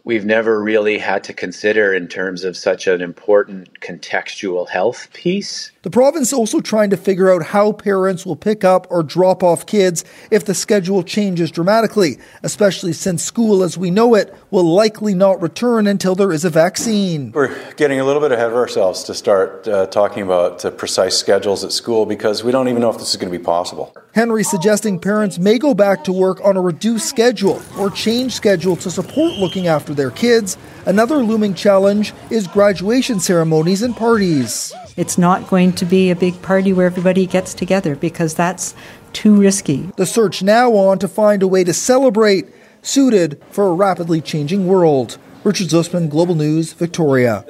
we've 0.04 0.24
never 0.24 0.62
really 0.62 0.98
had 0.98 1.24
to 1.24 1.32
consider 1.32 1.92
in 1.92 2.08
terms 2.08 2.44
of 2.44 2.56
such 2.56 2.86
an 2.86 3.00
important 3.00 3.80
contextual 3.80 4.68
health 4.68 5.12
piece. 5.12 5.72
The 5.82 5.88
province 5.88 6.28
is 6.28 6.32
also 6.34 6.60
trying 6.60 6.90
to 6.90 6.98
figure 6.98 7.32
out 7.32 7.42
how 7.42 7.72
parents 7.72 8.26
will 8.26 8.36
pick 8.36 8.64
up 8.64 8.86
or 8.90 9.02
drop 9.02 9.42
off 9.42 9.64
kids 9.64 10.04
if 10.30 10.44
the 10.44 10.52
schedule 10.52 11.02
changes 11.02 11.50
dramatically, 11.50 12.18
especially 12.42 12.92
since 12.92 13.24
school 13.24 13.62
as 13.62 13.78
we 13.78 13.90
know 13.90 14.14
it 14.14 14.34
will 14.50 14.74
likely 14.74 15.14
not 15.14 15.40
return 15.40 15.86
until 15.86 16.14
there 16.14 16.32
is 16.32 16.44
a 16.44 16.50
vaccine. 16.50 17.32
We're 17.32 17.56
getting 17.76 17.98
a 17.98 18.04
little 18.04 18.20
bit 18.20 18.30
ahead 18.30 18.48
of 18.48 18.56
ourselves 18.56 19.04
to 19.04 19.14
start 19.14 19.66
uh, 19.66 19.86
talking 19.86 20.22
about 20.22 20.62
uh, 20.66 20.70
precise 20.70 21.16
schedules 21.16 21.64
at 21.64 21.72
school 21.72 22.04
because 22.04 22.44
we 22.44 22.52
don't 22.52 22.68
even 22.68 22.82
know 22.82 22.90
if 22.90 22.98
this 22.98 23.08
is 23.08 23.16
going 23.16 23.32
to 23.32 23.38
be 23.38 23.42
possible. 23.42 23.96
Henry 24.12 24.44
suggesting 24.44 24.98
parents 24.98 25.38
may 25.38 25.56
go 25.56 25.72
back 25.72 26.04
to 26.04 26.12
work 26.12 26.44
on 26.44 26.58
a 26.58 26.60
reduced 26.60 27.08
schedule 27.08 27.62
or 27.78 27.88
change 27.88 28.34
schedule 28.34 28.76
to 28.76 28.90
support 28.90 29.32
looking 29.38 29.66
after 29.66 29.94
their 29.94 30.10
kids. 30.10 30.58
Another 30.84 31.16
looming 31.16 31.54
challenge 31.54 32.12
is 32.28 32.46
graduation 32.46 33.18
ceremonies 33.18 33.80
and 33.80 33.96
parties. 33.96 34.74
It's 35.00 35.16
not 35.16 35.48
going 35.48 35.72
to 35.76 35.86
be 35.86 36.10
a 36.10 36.14
big 36.14 36.42
party 36.42 36.74
where 36.74 36.84
everybody 36.84 37.24
gets 37.24 37.54
together 37.54 37.96
because 37.96 38.34
that's 38.34 38.74
too 39.14 39.34
risky. 39.40 39.88
The 39.96 40.04
search 40.04 40.42
now 40.42 40.72
on 40.72 40.98
to 40.98 41.08
find 41.08 41.42
a 41.42 41.48
way 41.48 41.64
to 41.64 41.72
celebrate, 41.72 42.48
suited 42.82 43.42
for 43.50 43.68
a 43.68 43.72
rapidly 43.72 44.20
changing 44.20 44.66
world. 44.66 45.16
Richard 45.42 45.68
Zussman, 45.68 46.10
Global 46.10 46.34
News, 46.34 46.74
Victoria. 46.74 47.46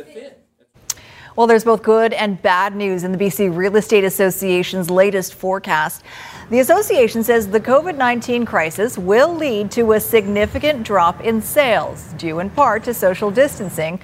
Well, 1.35 1.49
there's 1.49 1.65
both 1.65 1.83
good 1.83 2.13
and 2.13 2.41
bad 2.41 2.77
news 2.77 3.03
in 3.03 3.11
the 3.11 3.19
BC 3.19 3.53
Real 3.53 3.75
Estate 3.75 4.05
Association's 4.05 4.89
latest 4.89 5.35
forecast. 5.35 6.05
The 6.51 6.61
association 6.61 7.25
says 7.25 7.49
the 7.49 7.59
COVID 7.59 7.97
19 7.97 8.47
crisis 8.47 8.97
will 8.97 9.35
lead 9.35 9.73
to 9.73 9.95
a 9.95 9.99
significant 9.99 10.85
drop 10.85 11.21
in 11.21 11.43
sales, 11.43 12.15
due 12.17 12.39
in 12.39 12.51
part 12.51 12.85
to 12.85 12.95
social 12.95 13.33
distancing 13.33 13.99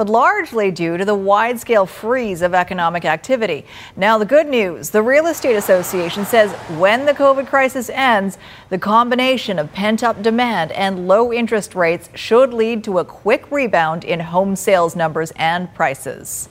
but 0.00 0.08
largely 0.08 0.70
due 0.70 0.96
to 0.96 1.04
the 1.04 1.14
wide 1.14 1.60
scale 1.60 1.84
freeze 1.84 2.40
of 2.40 2.54
economic 2.54 3.04
activity. 3.04 3.66
Now, 3.96 4.16
the 4.16 4.24
good 4.24 4.46
news 4.46 4.88
the 4.88 5.02
Real 5.02 5.26
Estate 5.26 5.56
Association 5.56 6.24
says 6.24 6.50
when 6.78 7.04
the 7.04 7.12
COVID 7.12 7.46
crisis 7.46 7.90
ends, 7.90 8.38
the 8.70 8.78
combination 8.78 9.58
of 9.58 9.70
pent 9.74 10.02
up 10.02 10.22
demand 10.22 10.72
and 10.72 11.06
low 11.06 11.34
interest 11.34 11.74
rates 11.74 12.08
should 12.14 12.54
lead 12.54 12.82
to 12.84 12.98
a 12.98 13.04
quick 13.04 13.52
rebound 13.52 14.02
in 14.02 14.20
home 14.20 14.56
sales 14.56 14.96
numbers 14.96 15.34
and 15.36 15.74
prices. 15.74 16.48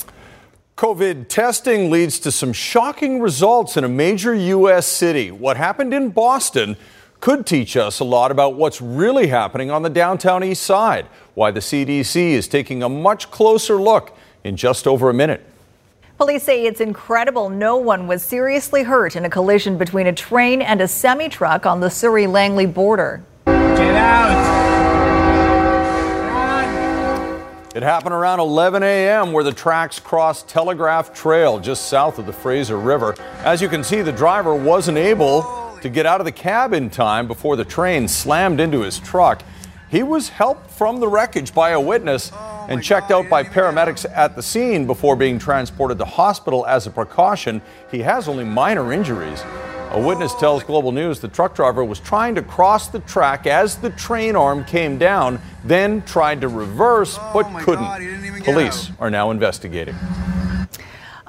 COVID 0.77 1.27
testing 1.27 1.89
leads 1.89 2.19
to 2.19 2.31
some 2.31 2.53
shocking 2.53 3.19
results 3.19 3.77
in 3.77 3.83
a 3.83 3.89
major 3.89 4.35
U.S. 4.35 4.85
city. 4.85 5.31
What 5.31 5.57
happened 5.57 5.91
in 5.91 6.09
Boston 6.09 6.77
could 7.19 7.45
teach 7.45 7.75
us 7.75 7.99
a 7.99 8.03
lot 8.03 8.31
about 8.31 8.55
what's 8.55 8.81
really 8.81 9.27
happening 9.27 9.69
on 9.69 9.81
the 9.81 9.89
downtown 9.89 10.43
east 10.43 10.63
side, 10.63 11.05
why 11.33 11.51
the 11.51 11.59
CDC 11.59 12.15
is 12.15 12.47
taking 12.47 12.81
a 12.81 12.89
much 12.89 13.29
closer 13.29 13.75
look 13.75 14.15
in 14.43 14.55
just 14.55 14.87
over 14.87 15.09
a 15.09 15.13
minute. 15.13 15.45
Police 16.17 16.43
say 16.43 16.65
it's 16.65 16.81
incredible 16.81 17.49
no 17.49 17.77
one 17.77 18.07
was 18.07 18.23
seriously 18.23 18.83
hurt 18.83 19.15
in 19.15 19.23
a 19.23 19.29
collision 19.29 19.77
between 19.77 20.07
a 20.07 20.13
train 20.13 20.61
and 20.61 20.81
a 20.81 20.87
semi 20.87 21.29
truck 21.29 21.65
on 21.65 21.79
the 21.79 21.89
Surrey 21.89 22.27
Langley 22.27 22.65
border. 22.65 23.23
Get 23.45 23.95
out! 23.95 24.59
It 27.75 27.83
happened 27.83 28.13
around 28.13 28.39
11 28.39 28.81
a.m. 28.83 29.31
where 29.31 29.43
the 29.43 29.53
tracks 29.53 29.99
crossed 29.99 30.49
Telegraph 30.49 31.13
Trail 31.13 31.59
just 31.59 31.87
south 31.87 32.17
of 32.17 32.25
the 32.25 32.33
Fraser 32.33 32.77
River. 32.77 33.15
As 33.43 33.61
you 33.61 33.69
can 33.69 33.83
see, 33.83 34.01
the 34.01 34.11
driver 34.11 34.55
wasn't 34.55 34.97
able 34.97 35.68
to 35.81 35.89
get 35.89 36.05
out 36.05 36.21
of 36.21 36.25
the 36.25 36.31
cab 36.31 36.73
in 36.73 36.89
time 36.89 37.27
before 37.27 37.55
the 37.55 37.65
train 37.65 38.07
slammed 38.07 38.59
into 38.59 38.81
his 38.81 38.99
truck. 38.99 39.43
He 39.89 40.03
was 40.03 40.29
helped 40.29 40.69
from 40.69 40.99
the 40.99 41.07
wreckage 41.07 41.53
by 41.53 41.71
a 41.71 41.81
witness 41.81 42.31
and 42.67 42.83
checked 42.83 43.09
out 43.09 43.27
by 43.27 43.43
paramedics 43.43 44.05
at 44.15 44.35
the 44.35 44.43
scene 44.43 44.85
before 44.85 45.15
being 45.15 45.39
transported 45.39 45.97
to 45.97 46.05
hospital 46.05 46.65
as 46.67 46.85
a 46.85 46.91
precaution. 46.91 47.61
He 47.89 47.99
has 47.99 48.27
only 48.27 48.45
minor 48.45 48.93
injuries. 48.93 49.43
A 49.91 49.99
witness 49.99 50.35
tells 50.35 50.63
Global 50.63 50.91
News 50.91 51.19
the 51.19 51.27
truck 51.27 51.55
driver 51.55 51.83
was 51.83 51.99
trying 51.99 52.35
to 52.35 52.43
cross 52.43 52.89
the 52.89 52.99
track 52.99 53.47
as 53.47 53.77
the 53.77 53.89
train 53.89 54.35
arm 54.35 54.63
came 54.63 54.99
down, 54.99 55.41
then 55.63 56.03
tried 56.03 56.41
to 56.41 56.47
reverse 56.47 57.17
but 57.33 57.47
oh 57.47 57.59
couldn't. 57.63 57.85
God, 57.85 58.43
Police 58.43 58.91
are 58.99 59.09
now 59.09 59.31
investigating. 59.31 59.95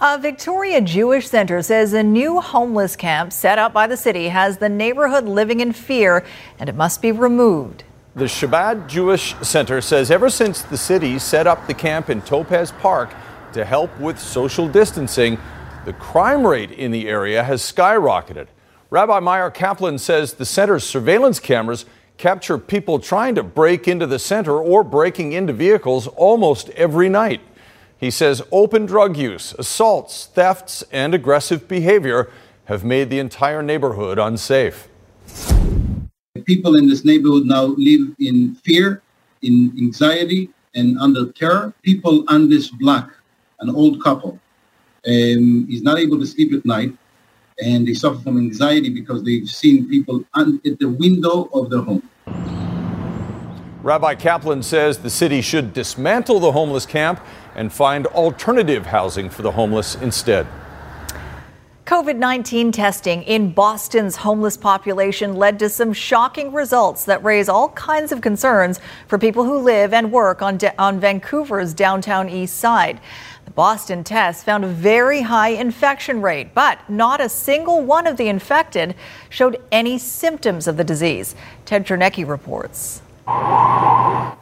A 0.03 0.17
Victoria 0.17 0.81
Jewish 0.81 1.29
Center 1.29 1.61
says 1.61 1.93
a 1.93 2.03
new 2.03 2.41
homeless 2.41 2.97
camp 2.97 3.35
set 3.35 3.59
up 3.59 3.75
by 3.75 3.87
the 3.87 3.99
city 3.99 4.29
has 4.29 4.57
the 4.57 4.71
neighborhood 4.71 5.25
living 5.25 5.61
in 5.61 5.75
fear 5.75 6.25
and 6.59 6.71
it 6.71 6.75
must 6.75 7.03
be 7.03 7.13
removed. 7.13 7.85
The 8.17 8.25
Chabad 8.25 8.89
Jewish 8.89 9.35
Center 9.43 9.83
says 9.83 10.11
ever 10.11 10.31
since 10.31 10.63
the 10.63 10.79
city 10.79 11.19
set 11.19 11.47
up 11.47 11.67
the 11.67 11.75
camp 11.75 12.09
in 12.09 12.23
Topaz 12.23 12.73
Park 12.73 13.11
to 13.53 13.63
help 13.63 13.91
with 14.01 14.19
social 14.19 14.67
distancing, 14.67 15.37
the 15.85 15.93
crime 15.93 16.47
rate 16.47 16.71
in 16.71 16.93
the 16.93 17.07
area 17.07 17.45
has 17.45 17.61
skyrocketed. 17.61 18.47
Rabbi 18.89 19.21
Meir 19.21 19.51
Kaplan 19.51 19.99
says 19.99 20.33
the 20.33 20.47
center's 20.47 20.83
surveillance 20.83 21.39
cameras 21.39 21.85
capture 22.17 22.57
people 22.57 23.01
trying 23.01 23.35
to 23.35 23.43
break 23.43 23.87
into 23.87 24.07
the 24.07 24.19
center 24.19 24.57
or 24.57 24.83
breaking 24.83 25.33
into 25.33 25.53
vehicles 25.53 26.07
almost 26.07 26.71
every 26.71 27.11
night. 27.11 27.43
He 28.01 28.11
says 28.11 28.43
open 28.51 28.87
drug 28.87 29.19
use, 29.19 29.53
assaults, 29.59 30.25
thefts, 30.25 30.83
and 30.91 31.15
aggressive 31.15 31.69
behavior 31.69 32.31
have 32.65 32.83
made 32.83 33.11
the 33.11 33.19
entire 33.19 33.63
neighborhood 33.63 34.19
unsafe. 34.19 34.89
People 36.47 36.77
in 36.77 36.89
this 36.89 37.05
neighborhood 37.05 37.45
now 37.45 37.65
live 37.77 38.15
in 38.19 38.55
fear, 38.55 39.03
in 39.43 39.75
anxiety, 39.77 40.49
and 40.75 40.99
under 40.99 41.31
terror. 41.33 41.75
People 41.83 42.25
on 42.29 42.49
this 42.49 42.69
block, 42.69 43.11
an 43.61 43.69
old 43.69 44.03
couple, 44.03 44.39
um, 45.07 45.67
is 45.71 45.83
not 45.83 45.99
able 45.99 46.19
to 46.19 46.27
sleep 46.27 46.55
at 46.55 46.65
night 46.65 46.93
and 47.63 47.87
they 47.87 47.95
suffer 47.95 48.19
from 48.21 48.39
anxiety 48.39 48.89
because 48.89 49.23
they've 49.23 49.49
seen 49.49 49.89
people 49.89 50.25
un- 50.35 50.61
at 50.65 50.79
the 50.79 50.89
window 50.89 51.51
of 51.53 51.69
their 51.69 51.83
home. 51.83 52.03
Rabbi 53.83 54.15
Kaplan 54.15 54.63
says 54.63 54.99
the 54.99 55.11
city 55.11 55.41
should 55.41 55.73
dismantle 55.73 56.41
the 56.41 56.53
homeless 56.53 56.85
camp 56.85 57.21
and 57.61 57.71
find 57.71 58.07
alternative 58.07 58.87
housing 58.87 59.29
for 59.29 59.43
the 59.43 59.51
homeless 59.51 59.95
instead. 59.97 60.47
COVID 61.85 62.17
19 62.17 62.73
testing 62.73 63.23
in 63.25 63.53
Boston's 63.53 64.17
homeless 64.17 64.57
population 64.57 65.35
led 65.35 65.59
to 65.59 65.69
some 65.69 65.93
shocking 65.93 66.55
results 66.55 67.05
that 67.05 67.23
raise 67.23 67.51
all 67.51 67.69
kinds 67.71 68.13
of 68.13 68.23
concerns 68.23 68.81
for 69.09 69.19
people 69.19 69.45
who 69.45 69.59
live 69.59 69.93
and 69.93 70.11
work 70.11 70.41
on, 70.41 70.57
de- 70.57 70.81
on 70.81 70.99
Vancouver's 71.01 71.75
downtown 71.75 72.31
east 72.31 72.57
side. 72.57 72.99
The 73.45 73.51
Boston 73.51 74.05
test 74.05 74.47
found 74.47 74.65
a 74.65 74.69
very 74.69 75.21
high 75.21 75.51
infection 75.51 76.23
rate, 76.23 76.55
but 76.55 76.79
not 76.89 77.21
a 77.21 77.29
single 77.29 77.83
one 77.83 78.07
of 78.07 78.17
the 78.17 78.29
infected 78.29 78.95
showed 79.29 79.63
any 79.71 79.99
symptoms 79.99 80.67
of 80.67 80.79
the 80.79 80.85
disease. 80.85 81.35
Ted 81.67 81.87
Chernecki 81.87 82.27
reports. 82.27 83.03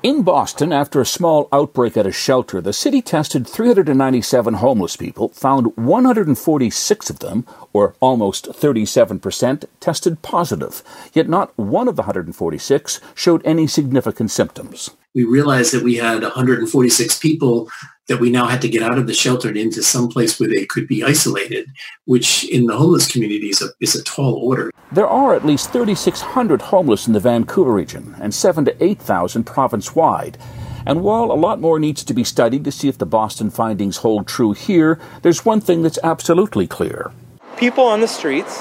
In 0.01 0.23
Boston, 0.23 0.73
after 0.73 1.01
a 1.01 1.07
small 1.07 1.49
outbreak 1.51 1.97
at 1.97 2.07
a 2.07 2.13
shelter, 2.13 2.61
the 2.61 2.73
city 2.73 3.03
tested 3.03 3.49
397 3.49 4.55
homeless 4.55 4.95
people, 4.95 5.31
found 5.31 5.77
146 5.77 7.11
of 7.11 7.19
them, 7.19 7.45
or 7.73 7.97
almost 7.99 8.47
37%, 8.47 9.65
tested 9.81 10.23
positive. 10.23 10.85
Yet 11.13 11.29
not 11.29 11.57
one 11.59 11.89
of 11.89 11.97
the 11.97 12.03
146 12.03 13.01
showed 13.17 13.45
any 13.45 13.67
significant 13.67 14.31
symptoms. 14.31 14.91
We 15.17 15.25
realized 15.25 15.75
that 15.75 15.83
we 15.83 15.97
had 15.97 16.23
146 16.23 17.19
people 17.19 17.69
that 18.09 18.19
we 18.19 18.31
now 18.31 18.47
had 18.47 18.61
to 18.63 18.69
get 18.69 18.83
out 18.83 18.99
of 18.99 19.07
the 19.07 19.15
shelter 19.15 19.49
and 19.49 19.57
into 19.57 19.83
some 19.83 20.09
place 20.09 20.41
where 20.41 20.49
they 20.49 20.67
could 20.67 20.89
be 20.89 21.05
isolated, 21.05 21.71
which 22.07 22.45
in 22.45 22.67
the 22.67 22.77
homeless 22.77 23.11
community 23.11 23.51
is 23.51 23.63
a, 23.63 23.69
is 23.81 23.95
a 23.95 24.03
tall 24.03 24.35
order. 24.35 24.71
There 24.91 25.07
are 25.07 25.35
at 25.35 25.45
least 25.45 25.73
3,600 25.73 26.63
homeless 26.63 27.07
in 27.07 27.13
the 27.13 27.21
Vancouver 27.21 27.73
region 27.73 28.17
and 28.21 28.35
7 28.35 28.65
to 28.65 28.85
8,000 28.85 29.45
province 29.45 29.95
wide. 29.95 30.39
And 30.87 31.03
while 31.03 31.31
a 31.31 31.35
lot 31.35 31.61
more 31.61 31.79
needs 31.79 32.03
to 32.05 32.15
be 32.15 32.25
studied 32.25 32.65
to 32.65 32.73
see 32.73 32.89
if 32.89 32.97
the 32.97 33.05
Boston 33.05 33.51
findings 33.51 33.99
hold 33.99 34.27
true 34.27 34.53
here, 34.53 34.99
there's 35.21 35.45
one 35.45 35.61
thing 35.61 35.83
that's 35.83 35.99
absolutely 36.03 36.67
clear. 36.67 37.13
People 37.59 37.85
on 37.85 38.01
the 38.01 38.09
streets 38.09 38.59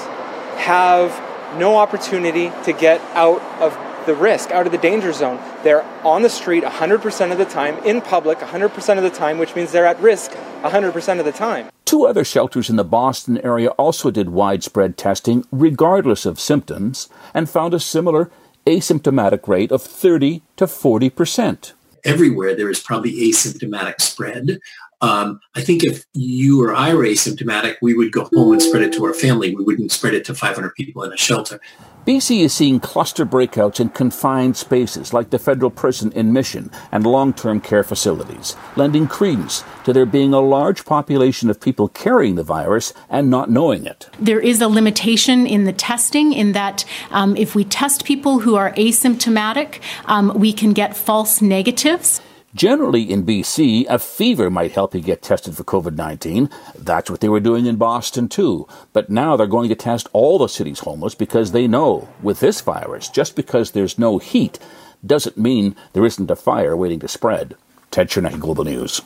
have 0.56 1.10
no 1.58 1.76
opportunity 1.78 2.52
to 2.64 2.74
get 2.74 3.00
out 3.14 3.40
of 3.62 3.74
the 4.08 4.16
risk, 4.16 4.50
out 4.50 4.66
of 4.66 4.72
the 4.72 4.78
danger 4.78 5.12
zone. 5.12 5.38
They're 5.62 5.84
on 6.04 6.22
the 6.22 6.28
street 6.28 6.64
100% 6.64 7.30
of 7.30 7.38
the 7.38 7.44
time, 7.44 7.78
in 7.84 8.00
public 8.00 8.38
100% 8.38 8.96
of 8.96 9.04
the 9.04 9.10
time, 9.10 9.38
which 9.38 9.54
means 9.54 9.70
they're 9.70 9.86
at 9.86 10.00
risk 10.00 10.32
100% 10.62 11.18
of 11.20 11.24
the 11.24 11.30
time. 11.30 11.68
Two 11.84 12.04
other 12.04 12.24
shelters 12.24 12.68
in 12.68 12.76
the 12.76 12.84
Boston 12.84 13.38
area 13.38 13.68
also 13.70 14.10
did 14.10 14.30
widespread 14.30 14.96
testing, 14.98 15.44
regardless 15.52 16.26
of 16.26 16.40
symptoms, 16.40 17.08
and 17.32 17.48
found 17.48 17.72
a 17.72 17.80
similar 17.80 18.30
asymptomatic 18.66 19.46
rate 19.46 19.72
of 19.72 19.82
30 19.82 20.42
to 20.56 20.66
40 20.66 21.10
percent. 21.10 21.72
Everywhere 22.04 22.54
there 22.54 22.70
is 22.70 22.80
probably 22.80 23.12
asymptomatic 23.12 24.00
spread. 24.00 24.60
Um, 25.00 25.40
I 25.54 25.60
think 25.60 25.84
if 25.84 26.04
you 26.14 26.62
or 26.62 26.74
I 26.74 26.94
were 26.94 27.04
asymptomatic, 27.04 27.76
we 27.80 27.94
would 27.94 28.12
go 28.12 28.28
home 28.32 28.52
and 28.52 28.62
spread 28.62 28.82
it 28.82 28.92
to 28.94 29.04
our 29.04 29.14
family. 29.14 29.54
We 29.54 29.64
wouldn't 29.64 29.92
spread 29.92 30.14
it 30.14 30.24
to 30.26 30.34
500 30.34 30.74
people 30.74 31.02
in 31.04 31.12
a 31.12 31.16
shelter. 31.16 31.60
BC 32.08 32.40
is 32.40 32.54
seeing 32.54 32.80
cluster 32.80 33.26
breakouts 33.26 33.80
in 33.80 33.90
confined 33.90 34.56
spaces 34.56 35.12
like 35.12 35.28
the 35.28 35.38
federal 35.38 35.70
prison 35.70 36.10
in 36.12 36.32
Mission 36.32 36.70
and 36.90 37.06
long 37.06 37.34
term 37.34 37.60
care 37.60 37.84
facilities, 37.84 38.56
lending 38.76 39.06
credence 39.06 39.62
to 39.84 39.92
there 39.92 40.06
being 40.06 40.32
a 40.32 40.40
large 40.40 40.86
population 40.86 41.50
of 41.50 41.60
people 41.60 41.88
carrying 41.88 42.36
the 42.36 42.42
virus 42.42 42.94
and 43.10 43.28
not 43.28 43.50
knowing 43.50 43.84
it. 43.84 44.08
There 44.18 44.40
is 44.40 44.62
a 44.62 44.68
limitation 44.68 45.46
in 45.46 45.64
the 45.64 45.72
testing, 45.74 46.32
in 46.32 46.52
that 46.52 46.86
um, 47.10 47.36
if 47.36 47.54
we 47.54 47.62
test 47.62 48.04
people 48.04 48.38
who 48.38 48.56
are 48.56 48.72
asymptomatic, 48.72 49.80
um, 50.06 50.32
we 50.34 50.54
can 50.54 50.72
get 50.72 50.96
false 50.96 51.42
negatives. 51.42 52.22
Generally, 52.54 53.10
in 53.10 53.26
BC, 53.26 53.84
a 53.88 53.98
fever 53.98 54.48
might 54.48 54.72
help 54.72 54.94
you 54.94 55.02
get 55.02 55.20
tested 55.20 55.54
for 55.54 55.64
COVID 55.64 55.94
19. 55.94 56.48
That's 56.74 57.10
what 57.10 57.20
they 57.20 57.28
were 57.28 57.40
doing 57.40 57.66
in 57.66 57.76
Boston, 57.76 58.28
too. 58.28 58.66
But 58.94 59.10
now 59.10 59.36
they're 59.36 59.46
going 59.46 59.68
to 59.68 59.74
test 59.74 60.08
all 60.14 60.38
the 60.38 60.48
city's 60.48 60.80
homeless 60.80 61.14
because 61.14 61.52
they 61.52 61.66
know 61.66 62.08
with 62.22 62.40
this 62.40 62.62
virus, 62.62 63.08
just 63.10 63.36
because 63.36 63.72
there's 63.72 63.98
no 63.98 64.18
heat 64.18 64.58
doesn't 65.04 65.36
mean 65.36 65.76
there 65.92 66.06
isn't 66.06 66.30
a 66.30 66.36
fire 66.36 66.76
waiting 66.76 67.00
to 67.00 67.08
spread. 67.08 67.54
Ted 67.90 68.08
Chernecki, 68.08 68.40
Global 68.40 68.64
News. 68.64 69.02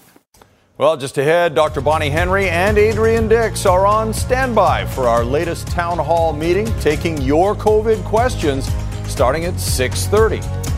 Well, 0.78 0.96
just 0.96 1.18
ahead, 1.18 1.54
Dr. 1.54 1.80
Bonnie 1.80 2.10
Henry 2.10 2.48
and 2.48 2.78
Adrian 2.78 3.28
Dix 3.28 3.66
are 3.66 3.86
on 3.86 4.14
standby 4.14 4.86
for 4.86 5.06
our 5.06 5.24
latest 5.24 5.68
town 5.68 5.98
hall 5.98 6.32
meeting, 6.32 6.66
taking 6.80 7.20
your 7.20 7.54
COVID 7.54 8.02
questions 8.04 8.68
starting 9.06 9.44
at 9.44 9.60
630. 9.60 10.71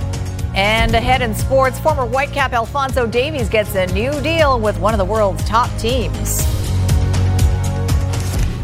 And 0.54 0.94
ahead 0.94 1.20
in 1.20 1.34
sports, 1.34 1.80
former 1.80 2.06
Whitecap 2.06 2.52
Alphonso 2.52 3.06
Davies 3.06 3.49
gets 3.49 3.75
a 3.75 3.87
new 3.87 4.12
deal 4.20 4.61
with 4.61 4.78
one 4.78 4.94
of 4.94 4.99
the 4.99 5.04
world's 5.04 5.44
top 5.44 5.68
teams. 5.78 6.44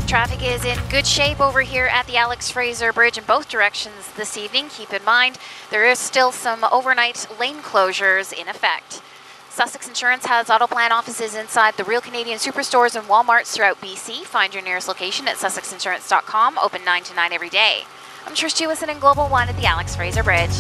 Traffic 0.07 0.43
is 0.43 0.65
in 0.65 0.79
good 0.89 1.07
shape 1.07 1.41
over 1.41 1.61
here 1.61 1.87
at 1.87 2.07
the 2.07 2.17
Alex 2.17 2.51
Fraser 2.51 2.93
Bridge 2.93 3.19
in 3.19 3.25
both 3.25 3.49
directions 3.49 4.13
this 4.17 4.37
evening. 4.37 4.69
Keep 4.69 4.93
in 4.93 5.05
mind, 5.05 5.39
there 5.71 5.85
is 5.85 5.99
still 5.99 6.33
some 6.33 6.65
overnight 6.65 7.27
lane 7.39 7.59
closures 7.59 8.33
in 8.33 8.49
effect. 8.49 9.03
Sussex 9.51 9.89
Insurance 9.89 10.27
has 10.27 10.49
auto 10.49 10.67
plan 10.67 10.93
offices 10.93 11.35
inside 11.35 11.77
the 11.77 11.85
Real 11.85 12.01
Canadian 12.01 12.39
Superstores 12.39 12.97
and 12.97 13.07
Walmarts 13.09 13.53
throughout 13.53 13.81
BC. 13.81 14.23
Find 14.23 14.55
your 14.55 14.63
nearest 14.63 14.89
location 14.89 15.29
at 15.29 15.37
sussexinsurance.com, 15.37 16.59
open 16.59 16.85
9 16.85 17.03
to 17.05 17.15
9 17.15 17.33
every 17.33 17.51
day. 17.51 17.83
I'm 18.27 18.35
Trish 18.35 18.61
Jewison 18.61 18.89
in 18.89 19.01
Global 19.01 19.29
One 19.29 19.49
at 19.49 19.57
the 19.57 19.67
Alex 19.67 19.97
Fraser 19.97 20.23
Bridge. 20.23 20.57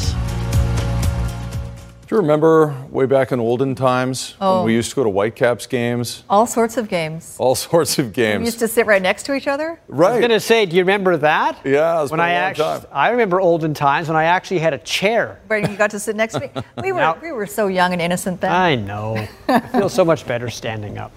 Do 2.11 2.17
you 2.17 2.23
remember 2.23 2.75
way 2.91 3.07
back 3.07 3.31
in 3.31 3.39
olden 3.39 3.77
times 3.77 4.35
Oh. 4.41 4.57
when 4.57 4.65
we 4.67 4.75
used 4.75 4.91
to 4.91 4.97
go 4.97 5.05
to 5.05 5.09
Whitecaps 5.11 5.69
games? 5.69 6.25
All 6.29 6.45
sorts 6.45 6.77
of 6.77 6.89
games. 6.89 7.37
All 7.39 7.55
sorts 7.55 8.01
of 8.01 8.13
games. 8.13 8.41
We 8.41 8.47
used 8.47 8.59
to 8.59 8.67
sit 8.67 8.85
right 8.87 9.01
next 9.01 9.27
to 9.27 9.35
each 9.35 9.47
other. 9.47 9.79
Right. 9.87 10.09
I 10.09 10.11
was 10.15 10.19
going 10.19 10.31
to 10.33 10.41
say, 10.41 10.67
do 10.67 10.75
you 10.75 10.83
remember 10.83 11.17
that? 11.19 11.61
Yeah, 11.65 11.97
it 11.97 12.03
was 12.03 12.11
when 12.11 12.19
been 12.19 12.25
I 12.27 12.31
a 12.31 12.35
long 12.35 12.43
actually, 12.51 12.65
time. 12.81 12.87
I 12.91 13.11
remember 13.11 13.41
olden 13.41 13.75
times 13.75 14.09
when 14.09 14.17
I 14.17 14.25
actually 14.25 14.59
had 14.59 14.75
a 14.75 14.79
chair. 14.79 15.39
Where 15.47 15.61
you 15.61 15.77
got 15.77 15.93
to 15.93 16.01
sit 16.01 16.17
next 16.17 16.33
to 16.35 16.41
me. 16.41 16.51
We 16.83 16.91
were 16.91 16.99
Now- 16.99 17.17
we 17.23 17.31
were 17.31 17.47
so 17.47 17.69
young 17.69 17.93
and 17.93 18.03
innocent 18.03 18.41
then. 18.41 18.51
I 18.51 18.75
know. 18.75 19.25
I 19.47 19.61
feel 19.61 19.89
so 19.89 20.05
much 20.05 20.27
better 20.27 20.51
standing 20.51 20.99
up. 20.99 21.13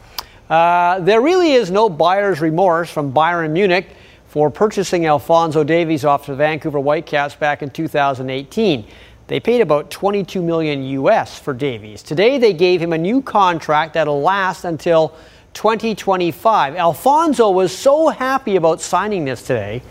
Uh, 0.47 0.99
there 0.99 1.21
really 1.21 1.53
is 1.53 1.71
no 1.71 1.89
buyer's 1.89 2.39
remorse 2.39 2.91
from 2.91 3.11
Bayern 3.11 3.49
Munich 3.49 3.87
for 4.27 4.51
purchasing 4.51 5.07
Alphonso 5.07 5.63
Davies 5.63 6.05
off 6.05 6.27
the 6.27 6.35
Vancouver 6.35 6.79
Whitecaps 6.79 7.33
back 7.33 7.63
in 7.63 7.71
2018. 7.71 8.85
They 9.27 9.39
paid 9.39 9.61
about 9.61 9.89
22 9.89 10.41
million 10.41 10.83
US 10.83 11.39
for 11.39 11.53
Davies. 11.53 12.03
Today 12.03 12.37
they 12.37 12.53
gave 12.53 12.81
him 12.81 12.93
a 12.93 12.97
new 12.97 13.21
contract 13.21 13.93
that'll 13.93 14.21
last 14.21 14.65
until 14.65 15.15
2025. 15.53 16.75
Alphonso 16.75 17.49
was 17.51 17.75
so 17.75 18.09
happy 18.09 18.55
about 18.55 18.81
signing 18.81 19.25
this 19.25 19.41
today, 19.41 19.81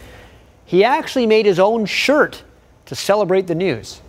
he 0.65 0.85
actually 0.85 1.27
made 1.27 1.47
his 1.47 1.59
own 1.59 1.87
shirt 1.87 2.43
to 2.87 2.95
celebrate 2.95 3.47
the 3.47 3.55
news. 3.55 4.01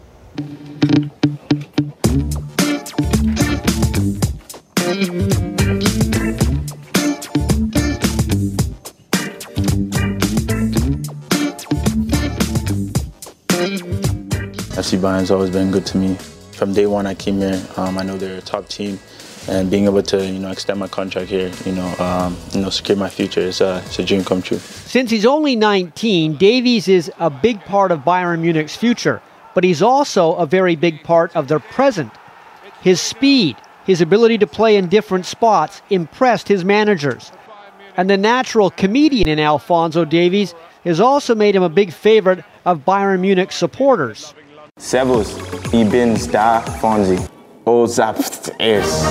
FC 14.93 15.01
Bayern's 15.01 15.31
always 15.31 15.49
been 15.49 15.71
good 15.71 15.87
to 15.87 15.97
me. 15.97 16.13
From 16.51 16.71
day 16.71 16.85
one 16.85 17.07
I 17.07 17.15
came 17.15 17.39
here, 17.39 17.59
um, 17.77 17.97
I 17.97 18.03
know 18.03 18.15
they're 18.15 18.37
a 18.37 18.41
top 18.41 18.67
team, 18.67 18.99
and 19.47 19.71
being 19.71 19.85
able 19.85 20.03
to 20.03 20.23
you 20.23 20.37
know 20.37 20.51
extend 20.51 20.79
my 20.79 20.87
contract 20.87 21.29
here, 21.29 21.51
you 21.65 21.71
know, 21.71 21.95
um, 21.97 22.37
you 22.51 22.61
know, 22.61 22.69
secure 22.69 22.95
my 22.95 23.09
future 23.09 23.39
is 23.39 23.59
uh, 23.59 23.81
it's 23.87 23.97
a 23.97 24.05
dream 24.05 24.23
come 24.23 24.43
true. 24.43 24.59
Since 24.59 25.09
he's 25.09 25.25
only 25.25 25.55
19, 25.55 26.35
Davies 26.35 26.87
is 26.87 27.11
a 27.17 27.31
big 27.31 27.59
part 27.61 27.91
of 27.91 28.01
Bayern 28.01 28.41
Munich's 28.41 28.75
future, 28.75 29.19
but 29.55 29.63
he's 29.63 29.81
also 29.81 30.35
a 30.35 30.45
very 30.45 30.75
big 30.75 31.03
part 31.03 31.35
of 31.35 31.47
their 31.47 31.59
present. 31.59 32.11
His 32.81 33.01
speed, 33.01 33.57
his 33.85 33.99
ability 33.99 34.37
to 34.39 34.47
play 34.47 34.75
in 34.77 34.89
different 34.89 35.25
spots 35.25 35.81
impressed 35.89 36.47
his 36.47 36.63
managers. 36.63 37.31
And 37.97 38.07
the 38.07 38.17
natural 38.17 38.69
comedian 38.69 39.27
in 39.27 39.39
Alphonso 39.39 40.05
Davies 40.05 40.53
has 40.83 40.99
also 40.99 41.33
made 41.33 41.55
him 41.55 41.63
a 41.63 41.69
big 41.69 41.91
favorite 41.91 42.45
of 42.63 42.85
Bayern 42.85 43.21
Munich 43.21 43.51
supporters. 43.51 44.35
Servus, 44.79 45.35
ich 45.71 45.87
bin's 45.87 46.27
da 46.27 46.59
Fonzi. 46.81 47.17
Oh, 47.65 47.85
zapt 47.85 48.51
es. 48.57 49.03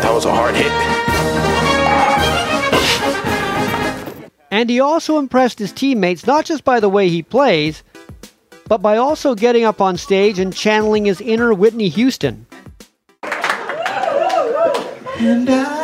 That 0.00 0.12
was 0.12 0.24
a 0.24 0.30
hard 0.32 0.54
hit. 0.54 0.72
And 4.50 4.68
he 4.68 4.80
also 4.80 5.18
impressed 5.18 5.58
his 5.58 5.72
teammates 5.72 6.26
not 6.26 6.46
just 6.46 6.64
by 6.64 6.80
the 6.80 6.88
way 6.88 7.08
he 7.10 7.22
plays, 7.22 7.84
but 8.66 8.78
by 8.78 8.96
also 8.96 9.34
getting 9.34 9.64
up 9.64 9.80
on 9.80 9.96
stage 9.96 10.38
and 10.38 10.54
channeling 10.54 11.04
his 11.04 11.20
inner 11.20 11.52
Whitney 11.54 11.88
Houston. 11.90 12.46
And 15.22 15.48
I 15.50 15.79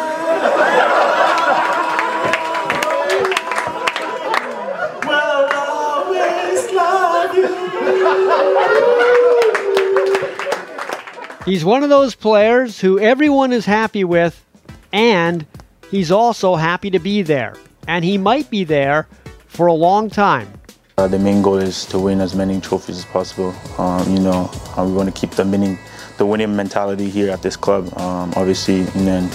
He's 11.46 11.64
one 11.64 11.84
of 11.84 11.90
those 11.90 12.16
players 12.16 12.80
who 12.80 12.98
everyone 12.98 13.52
is 13.52 13.64
happy 13.64 14.02
with, 14.02 14.44
and 14.92 15.46
he's 15.92 16.10
also 16.10 16.56
happy 16.56 16.90
to 16.90 16.98
be 16.98 17.22
there. 17.22 17.54
And 17.86 18.04
he 18.04 18.18
might 18.18 18.50
be 18.50 18.64
there 18.64 19.06
for 19.46 19.68
a 19.68 19.72
long 19.72 20.10
time. 20.10 20.52
Uh, 20.98 21.06
the 21.06 21.20
main 21.20 21.42
goal 21.42 21.58
is 21.58 21.86
to 21.86 22.00
win 22.00 22.20
as 22.20 22.34
many 22.34 22.60
trophies 22.60 22.98
as 22.98 23.04
possible. 23.04 23.54
Um, 23.78 24.12
you 24.12 24.18
know, 24.18 24.50
uh, 24.76 24.84
we 24.84 24.92
want 24.92 25.08
to 25.08 25.14
keep 25.14 25.30
the 25.30 25.44
winning, 25.44 25.78
the 26.18 26.26
winning 26.26 26.56
mentality 26.56 27.08
here 27.08 27.30
at 27.30 27.42
this 27.42 27.54
club. 27.56 27.96
Um, 27.96 28.32
obviously, 28.34 28.80
and 28.80 29.06
then 29.06 29.30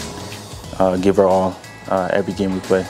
uh, 0.80 0.98
give 0.98 1.18
our 1.18 1.28
all 1.28 1.58
uh, 1.88 2.10
every 2.12 2.34
game 2.34 2.54
we 2.54 2.60
play. 2.60 2.82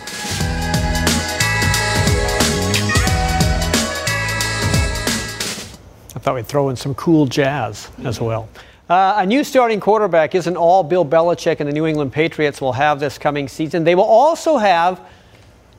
I 6.16 6.20
thought 6.24 6.34
we'd 6.34 6.48
throw 6.48 6.70
in 6.70 6.76
some 6.76 6.96
cool 6.96 7.28
jazz 7.28 7.88
as 8.04 8.20
well. 8.20 8.50
Uh, 8.92 9.20
a 9.20 9.26
new 9.26 9.42
starting 9.42 9.80
quarterback 9.80 10.36
isn't 10.36 10.58
all 10.58 10.84
Bill 10.84 11.06
Belichick 11.06 11.62
and 11.62 11.70
the 11.70 11.72
New 11.72 11.86
England 11.86 12.12
Patriots 12.12 12.60
will 12.60 12.74
have 12.74 13.00
this 13.00 13.18
coming 13.18 13.48
season. 13.48 13.86
They 13.86 13.96
will 13.96 14.04
also 14.04 14.58
have 14.58 15.00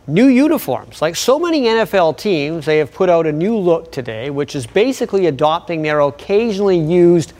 new 0.06 0.28
uniforms. 0.28 1.02
Like 1.02 1.14
so 1.14 1.38
many 1.38 1.64
NFL 1.64 2.16
teams, 2.16 2.64
they 2.64 2.78
have 2.78 2.90
put 2.90 3.10
out 3.10 3.26
a 3.26 3.32
new 3.32 3.58
look 3.58 3.92
today, 3.92 4.30
which 4.30 4.56
is 4.56 4.66
basically 4.66 5.26
adopting 5.26 5.82
their 5.82 6.00
occasionally 6.00 6.78
used 6.78 7.34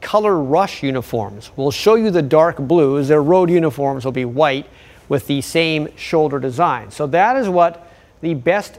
color 0.00 0.40
rush 0.40 0.84
uniforms. 0.84 1.50
We'll 1.56 1.72
show 1.72 1.96
you 1.96 2.12
the 2.12 2.22
dark 2.22 2.58
blues. 2.58 3.08
Their 3.08 3.24
road 3.24 3.50
uniforms 3.50 4.04
will 4.04 4.12
be 4.12 4.26
white 4.26 4.68
with 5.08 5.26
the 5.26 5.40
same 5.40 5.88
shoulder 5.96 6.38
design. 6.38 6.92
So 6.92 7.08
that 7.08 7.34
is 7.34 7.48
what 7.48 7.90
the 8.20 8.34
best 8.34 8.78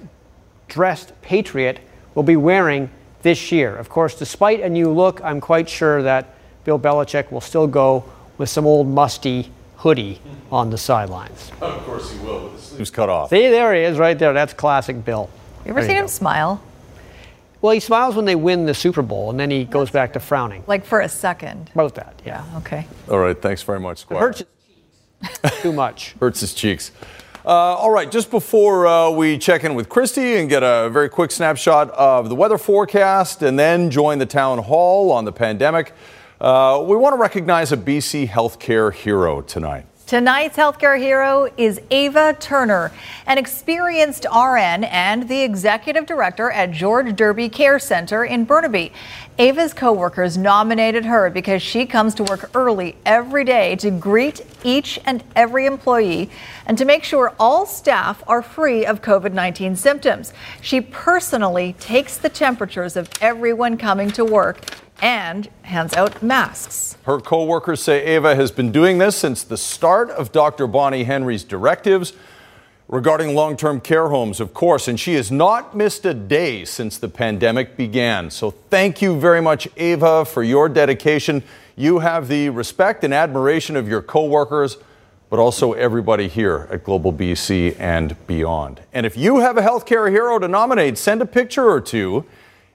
dressed 0.69 1.11
Patriot 1.21 1.81
will 2.15 2.23
be 2.23 2.37
wearing 2.37 2.89
this 3.21 3.51
year. 3.51 3.75
Of 3.75 3.89
course, 3.89 4.15
despite 4.17 4.61
a 4.61 4.69
new 4.69 4.89
look, 4.93 5.19
I'm 5.25 5.41
quite 5.41 5.67
sure 5.67 6.01
that 6.03 6.35
Bill 6.67 6.77
Belichick 6.77 7.31
will 7.31 7.39
still 7.39 7.65
go 7.65 8.03
with 8.37 8.49
some 8.49 8.65
old 8.65 8.89
musty 8.89 9.49
hoodie 9.77 10.19
on 10.51 10.69
the 10.69 10.77
sidelines. 10.77 11.49
Of 11.61 11.85
course 11.85 12.11
he 12.11 12.19
will, 12.19 12.43
with 12.43 12.57
the 12.57 12.61
sleeves 12.61 12.91
cut 12.91 13.07
off. 13.07 13.29
See, 13.29 13.47
there 13.47 13.73
he 13.73 13.83
is 13.83 13.97
right 13.97 14.19
there. 14.19 14.33
That's 14.33 14.53
classic 14.53 15.05
Bill. 15.05 15.29
You 15.63 15.69
ever 15.71 15.79
There 15.79 15.87
seen 15.87 15.95
you 15.95 16.01
him 16.01 16.07
smile? 16.09 16.61
Well, 17.61 17.71
he 17.71 17.79
smiles 17.79 18.17
when 18.17 18.25
they 18.25 18.35
win 18.35 18.65
the 18.65 18.73
Super 18.73 19.01
Bowl, 19.01 19.29
and 19.29 19.39
then 19.39 19.49
he 19.49 19.63
goes 19.63 19.89
back 19.89 20.11
to 20.13 20.19
frowning. 20.19 20.65
Like 20.67 20.83
for 20.83 20.99
a 20.99 21.07
second. 21.07 21.71
About 21.73 21.95
that, 21.95 22.21
yeah. 22.25 22.43
Okay. 22.57 22.85
All 23.09 23.19
right, 23.19 23.41
thanks 23.41 23.63
very 23.63 23.79
much, 23.79 23.99
Squire. 23.99 24.19
hurts 24.19 24.39
his 24.39 24.47
cheeks 25.47 25.61
too 25.61 25.71
much. 25.71 26.15
Hurts 26.19 26.41
his 26.41 26.53
cheeks. 26.53 26.91
Uh, 27.45 27.49
all 27.49 27.91
right, 27.91 28.11
just 28.11 28.29
before 28.29 28.87
uh, 28.87 29.09
we 29.09 29.37
check 29.37 29.63
in 29.63 29.73
with 29.73 29.87
Kristi 29.87 30.37
and 30.37 30.49
get 30.49 30.63
a 30.63 30.89
very 30.89 31.07
quick 31.07 31.31
snapshot 31.31 31.91
of 31.91 32.27
the 32.27 32.35
weather 32.35 32.57
forecast 32.57 33.41
and 33.41 33.57
then 33.57 33.89
join 33.89 34.19
the 34.19 34.25
town 34.25 34.57
hall 34.57 35.13
on 35.13 35.23
the 35.23 35.31
pandemic, 35.31 35.93
uh, 36.39 36.83
we 36.85 36.95
want 36.95 37.13
to 37.13 37.17
recognize 37.19 37.71
a 37.71 37.77
BC 37.77 38.27
healthcare 38.27 38.93
hero 38.93 39.41
tonight. 39.41 39.85
Tonight's 40.07 40.55
healthcare 40.55 40.97
hero 40.97 41.51
is 41.57 41.81
Ava 41.91 42.33
Turner, 42.39 42.93
an 43.25 43.37
experienced 43.37 44.25
RN 44.33 44.85
and 44.85 45.27
the 45.27 45.41
executive 45.41 46.05
director 46.05 46.49
at 46.49 46.71
George 46.71 47.13
Derby 47.13 47.49
Care 47.49 47.77
Center 47.77 48.23
in 48.23 48.45
Burnaby. 48.45 48.93
Ava's 49.37 49.73
coworkers 49.73 50.37
nominated 50.37 51.03
her 51.03 51.29
because 51.29 51.61
she 51.61 51.85
comes 51.85 52.15
to 52.15 52.23
work 52.23 52.49
early 52.55 52.95
every 53.05 53.43
day 53.43 53.75
to 53.75 53.91
greet 53.91 54.39
each 54.63 54.97
and 55.03 55.25
every 55.35 55.65
employee 55.65 56.29
and 56.65 56.77
to 56.77 56.85
make 56.85 57.03
sure 57.03 57.35
all 57.37 57.65
staff 57.65 58.23
are 58.27 58.41
free 58.41 58.85
of 58.85 59.01
COVID 59.01 59.33
19 59.33 59.75
symptoms. 59.75 60.31
She 60.61 60.79
personally 60.79 61.75
takes 61.81 62.15
the 62.15 62.29
temperatures 62.29 62.95
of 62.95 63.09
everyone 63.19 63.77
coming 63.77 64.09
to 64.11 64.23
work 64.23 64.61
and 65.01 65.47
hands 65.63 65.93
out 65.93 66.21
masks. 66.21 66.97
Her 67.03 67.19
coworkers 67.19 67.81
say 67.81 68.03
Ava 68.05 68.35
has 68.35 68.51
been 68.51 68.71
doing 68.71 68.97
this 68.97 69.15
since 69.15 69.43
the 69.43 69.57
start 69.57 70.09
of 70.09 70.31
Dr. 70.31 70.67
Bonnie 70.67 71.03
Henry's 71.03 71.43
directives 71.43 72.13
regarding 72.87 73.35
long 73.35 73.57
term 73.57 73.79
care 73.79 74.09
homes, 74.09 74.39
of 74.39 74.53
course, 74.53 74.87
and 74.87 74.99
she 74.99 75.15
has 75.15 75.31
not 75.31 75.75
missed 75.75 76.05
a 76.05 76.13
day 76.13 76.65
since 76.65 76.97
the 76.97 77.09
pandemic 77.09 77.77
began. 77.77 78.29
So 78.31 78.51
thank 78.51 79.01
you 79.01 79.19
very 79.19 79.41
much, 79.41 79.67
Ava, 79.77 80.25
for 80.25 80.43
your 80.43 80.69
dedication. 80.69 81.43
You 81.75 81.99
have 81.99 82.27
the 82.27 82.49
respect 82.49 83.03
and 83.03 83.13
admiration 83.13 83.75
of 83.75 83.87
your 83.87 84.01
coworkers, 84.01 84.77
but 85.29 85.39
also 85.39 85.73
everybody 85.73 86.27
here 86.27 86.67
at 86.71 86.83
Global 86.83 87.11
BC 87.13 87.79
and 87.79 88.15
beyond. 88.25 88.81
And 88.93 89.05
if 89.05 89.17
you 89.17 89.39
have 89.39 89.57
a 89.57 89.61
healthcare 89.61 90.09
hero 90.09 90.39
to 90.39 90.47
nominate, 90.47 90.97
send 90.97 91.21
a 91.21 91.25
picture 91.25 91.69
or 91.69 91.81
two 91.81 92.25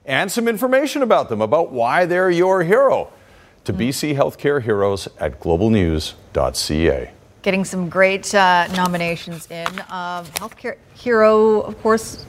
and 0.05 0.31
some 0.31 0.47
information 0.47 1.01
about 1.01 1.29
them, 1.29 1.41
about 1.41 1.71
why 1.71 2.05
they're 2.05 2.29
your 2.29 2.63
hero, 2.63 3.11
to 3.63 3.73
BC 3.73 4.15
Healthcare 4.15 4.61
Heroes 4.61 5.07
at 5.19 5.39
globalnews.ca. 5.39 7.11
Getting 7.41 7.65
some 7.65 7.89
great 7.89 8.33
uh, 8.33 8.67
nominations 8.75 9.49
in. 9.49 9.67
Um, 9.89 10.25
Healthcare 10.35 10.77
Hero, 10.93 11.61
of 11.61 11.81
course, 11.81 12.25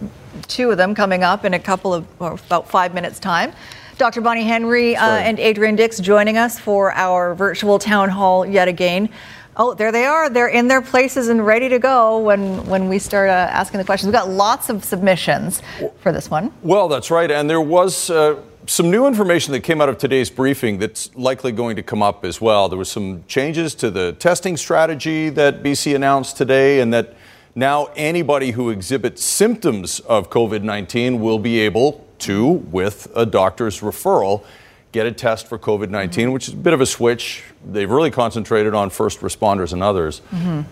two 0.48 0.70
of 0.70 0.76
them 0.76 0.94
coming 0.94 1.22
up 1.22 1.44
in 1.44 1.54
a 1.54 1.58
couple 1.58 1.94
of, 1.94 2.06
or 2.20 2.32
about 2.32 2.68
five 2.68 2.94
minutes' 2.94 3.18
time. 3.18 3.52
Dr. 3.96 4.20
Bonnie 4.20 4.42
Henry 4.42 4.96
uh, 4.96 5.06
and 5.06 5.38
Adrian 5.38 5.76
Dix 5.76 6.00
joining 6.00 6.36
us 6.36 6.58
for 6.58 6.92
our 6.92 7.34
virtual 7.34 7.78
town 7.78 8.08
hall 8.08 8.44
yet 8.44 8.66
again. 8.66 9.08
Oh, 9.56 9.72
there 9.72 9.92
they 9.92 10.04
are. 10.04 10.28
They're 10.28 10.48
in 10.48 10.66
their 10.66 10.82
places 10.82 11.28
and 11.28 11.44
ready 11.46 11.68
to 11.68 11.78
go 11.78 12.18
when, 12.18 12.66
when 12.66 12.88
we 12.88 12.98
start 12.98 13.28
uh, 13.28 13.32
asking 13.32 13.78
the 13.78 13.84
questions. 13.84 14.08
We've 14.08 14.20
got 14.20 14.28
lots 14.28 14.68
of 14.68 14.84
submissions 14.84 15.62
for 16.00 16.10
this 16.10 16.28
one. 16.28 16.52
Well, 16.62 16.88
that's 16.88 17.10
right. 17.10 17.30
And 17.30 17.48
there 17.48 17.60
was 17.60 18.10
uh, 18.10 18.40
some 18.66 18.90
new 18.90 19.06
information 19.06 19.52
that 19.52 19.60
came 19.60 19.80
out 19.80 19.88
of 19.88 19.98
today's 19.98 20.28
briefing 20.28 20.78
that's 20.78 21.14
likely 21.14 21.52
going 21.52 21.76
to 21.76 21.82
come 21.84 22.02
up 22.02 22.24
as 22.24 22.40
well. 22.40 22.68
There 22.68 22.78
was 22.78 22.90
some 22.90 23.22
changes 23.28 23.76
to 23.76 23.90
the 23.92 24.12
testing 24.14 24.56
strategy 24.56 25.30
that 25.30 25.62
BC 25.62 25.94
announced 25.94 26.36
today, 26.36 26.80
and 26.80 26.92
that 26.92 27.14
now 27.54 27.90
anybody 27.94 28.50
who 28.50 28.70
exhibits 28.70 29.22
symptoms 29.22 30.00
of 30.00 30.30
COVID 30.30 30.62
19 30.62 31.20
will 31.20 31.38
be 31.38 31.60
able 31.60 32.04
to, 32.20 32.44
with 32.44 33.06
a 33.14 33.24
doctor's 33.24 33.80
referral, 33.80 34.44
get 34.94 35.06
a 35.06 35.12
test 35.12 35.48
for 35.48 35.58
COVID 35.58 35.90
19, 35.90 36.30
which 36.30 36.46
is 36.46 36.54
a 36.54 36.56
bit 36.56 36.72
of 36.72 36.80
a 36.80 36.86
switch. 36.86 37.42
They've 37.66 37.90
really 37.90 38.12
concentrated 38.12 38.74
on 38.74 38.90
first 38.90 39.20
responders 39.20 39.72
and 39.72 39.82
others 39.82 40.22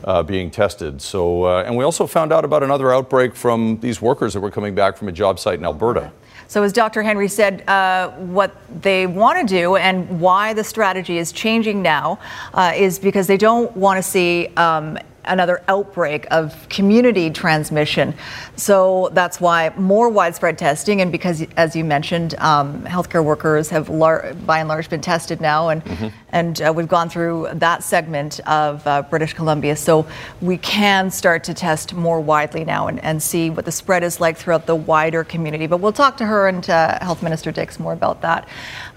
uh, 0.05 0.23
being 0.23 0.51
tested. 0.51 1.03
So, 1.03 1.45
uh, 1.45 1.65
and 1.67 1.77
we 1.77 1.85
also 1.85 2.07
found 2.07 2.33
out 2.33 2.45
about 2.45 2.63
another 2.63 2.93
outbreak 2.93 3.35
from 3.35 3.81
these 3.81 4.01
workers 4.01 4.33
that 4.35 4.41
were 4.41 4.51
coming 4.53 4.77
back 4.77 4.97
from 4.97 5.09
a 5.09 5.13
job 5.13 5.41
site 5.41 5.59
in 5.59 5.65
Alberta. 5.65 6.13
So, 6.47 6.63
as 6.63 6.73
Dr. 6.73 7.03
Henry 7.03 7.29
said, 7.29 7.69
uh, 7.69 8.11
what 8.11 8.55
they 8.83 9.07
want 9.07 9.41
to 9.41 9.47
do 9.47 9.77
and 9.77 10.21
why 10.21 10.53
the 10.53 10.63
strategy 10.63 11.19
is 11.19 11.33
changing 11.33 11.83
now 11.83 12.21
uh, 12.55 12.73
is 12.77 13.01
because 13.01 13.27
they 13.27 13.39
don't 13.39 13.77
want 13.77 13.97
to 13.99 14.03
see 14.03 14.49
um, 14.57 14.99
another 15.25 15.63
outbreak 15.69 16.27
of 16.31 16.69
community 16.69 17.31
transmission. 17.31 18.15
So 18.57 19.11
that's 19.13 19.41
why 19.41 19.73
more 19.77 20.09
widespread 20.09 20.59
testing, 20.59 21.01
and 21.01 21.13
because, 21.13 21.45
as 21.57 21.75
you 21.77 21.85
mentioned, 21.85 22.35
um, 22.39 22.83
healthcare 22.85 23.25
workers 23.25 23.69
have 23.71 23.89
lar- 23.89 24.35
by 24.47 24.59
and 24.59 24.69
large 24.69 24.89
been 24.89 25.01
tested 25.01 25.41
now, 25.41 25.69
and 25.69 26.13
and 26.31 26.61
uh, 26.63 26.73
we've 26.75 26.89
gone 26.89 27.09
through 27.09 27.49
that 27.55 27.83
segment 27.83 28.41
of 28.47 28.87
uh, 28.87 29.03
British 29.03 29.35
Columbia. 29.35 29.77
So 29.77 30.07
we 30.41 30.57
can 30.59 31.11
start 31.11 31.45
to 31.45 31.55
test 31.55 31.95
more 31.95 32.21
widely 32.21 32.65
now 32.65 32.89
and, 32.89 32.99
and 33.01 33.23
see 33.23 33.51
what 33.51 33.65
the 33.65 33.73
spread 33.73 34.03
is 34.03 34.21
like 34.21 34.37
throughout 34.37 34.67
the 34.67 34.75
wider 34.75 35.25
community. 35.25 35.67
But 35.67 35.79
we'll 35.79 35.93
talk 35.93 36.17
to 36.19 36.27
her 36.27 36.49
and 36.49 36.69
uh, 36.69 36.99
Health 37.01 37.23
Minister 37.23 37.53
Dix 37.53 37.79
more 37.79 37.93
about 37.93 38.23
that 38.23 38.49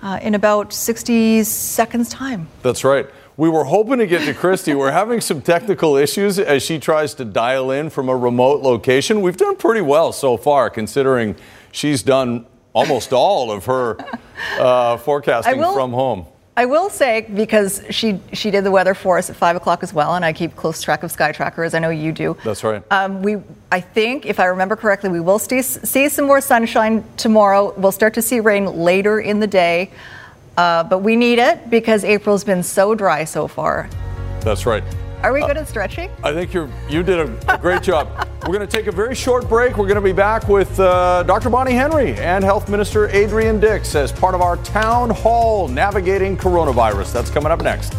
uh, 0.02 0.20
in 0.22 0.36
about 0.36 0.74
60 0.74 1.44
seconds' 1.44 2.10
time. 2.10 2.48
That's 2.62 2.84
right. 2.84 3.08
We 3.38 3.50
were 3.50 3.66
hoping 3.66 4.00
to 4.00 4.08
get 4.08 4.24
to 4.26 4.34
Kristi. 4.34 4.78
We're 4.78 4.92
having 4.92 5.20
some 5.20 5.42
technical 5.42 5.98
issues 5.98 6.40
as 6.40 6.64
she 6.64 6.80
tries 6.80 7.14
to 7.16 7.26
dial 7.26 7.70
in 7.72 7.90
from 7.90 8.08
a 8.08 8.16
remote 8.16 8.62
location. 8.62 9.22
We've 9.22 9.36
done 9.36 9.58
pretty 9.58 9.82
well 9.82 10.14
so 10.14 10.38
far, 10.38 10.70
considering 10.70 11.36
she's 11.74 12.02
done 12.02 12.46
almost 12.72 13.12
all 13.12 13.52
of 13.52 13.66
her 13.66 13.98
uh, 14.58 14.98
forecasting 14.98 15.58
will- 15.58 15.74
from 15.74 15.92
home. 15.92 16.26
I 16.58 16.66
will 16.66 16.90
say 16.90 17.28
because 17.36 17.84
she 17.90 18.22
she 18.32 18.50
did 18.50 18.64
the 18.64 18.72
weather 18.72 18.94
for 18.94 19.18
us 19.18 19.30
at 19.30 19.36
five 19.36 19.58
o'clock 19.58 19.84
as 19.84 19.94
well, 19.94 20.16
and 20.16 20.24
I 20.24 20.32
keep 20.32 20.56
close 20.56 20.82
track 20.82 21.04
of 21.04 21.12
Sky 21.12 21.34
Tracker 21.34 21.66
as 21.66 21.74
I 21.74 21.80
know 21.80 21.90
you 21.90 22.14
do. 22.14 22.38
That's 22.46 22.64
right. 22.64 22.82
Um, 22.92 23.22
we, 23.22 23.40
I 23.74 23.82
think, 23.82 24.26
if 24.26 24.40
I 24.40 24.46
remember 24.46 24.78
correctly, 24.78 25.10
we 25.10 25.20
will 25.20 25.38
see, 25.38 25.62
see 25.62 26.08
some 26.08 26.24
more 26.24 26.40
sunshine 26.40 27.04
tomorrow. 27.18 27.74
We'll 27.76 27.92
start 27.92 28.14
to 28.14 28.22
see 28.22 28.40
rain 28.40 28.68
later 28.68 29.20
in 29.20 29.42
the 29.42 29.48
day, 29.48 29.92
uh, 30.58 30.84
but 30.84 31.00
we 31.00 31.16
need 31.16 31.40
it 31.40 31.70
because 31.70 32.04
April's 32.04 32.44
been 32.44 32.64
so 32.64 32.96
dry 32.96 33.24
so 33.24 33.48
far. 33.48 33.90
That's 34.42 34.66
right. 34.66 34.84
Are 35.24 35.34
we 35.34 35.42
good 35.42 35.58
at 35.58 35.68
stretching? 35.68 36.12
I 36.24 36.34
think 36.34 36.54
you're 36.54 36.70
you 36.88 37.02
did 37.02 37.20
a, 37.20 37.56
a 37.56 37.58
great 37.58 37.82
job. 37.82 38.08
We're 38.42 38.54
going 38.54 38.68
to 38.68 38.78
take 38.78 38.86
a 38.86 38.92
very 38.92 39.16
short 39.16 39.50
break. 39.50 39.76
We're 39.76 39.88
going 39.88 39.96
to 39.96 40.02
be 40.02 40.12
back 40.12 40.48
with 40.48 40.80
uh, 40.80 41.24
Dr. 41.24 41.50
Bonnie 41.50 41.74
Henry 41.74 42.14
and 42.20 42.44
Health 42.44 42.70
Minister 42.70 43.10
Adrian 43.10 43.60
Dix 43.60 43.96
as 43.96 44.12
part 44.12 44.36
of 44.36 44.42
our 44.42 44.58
town 44.58 45.10
hall 45.10 45.68
navigating 45.68 46.38
coronavirus. 46.38 47.12
That's 47.12 47.32
coming 47.32 47.52
up 47.52 47.64
next. 47.64 47.96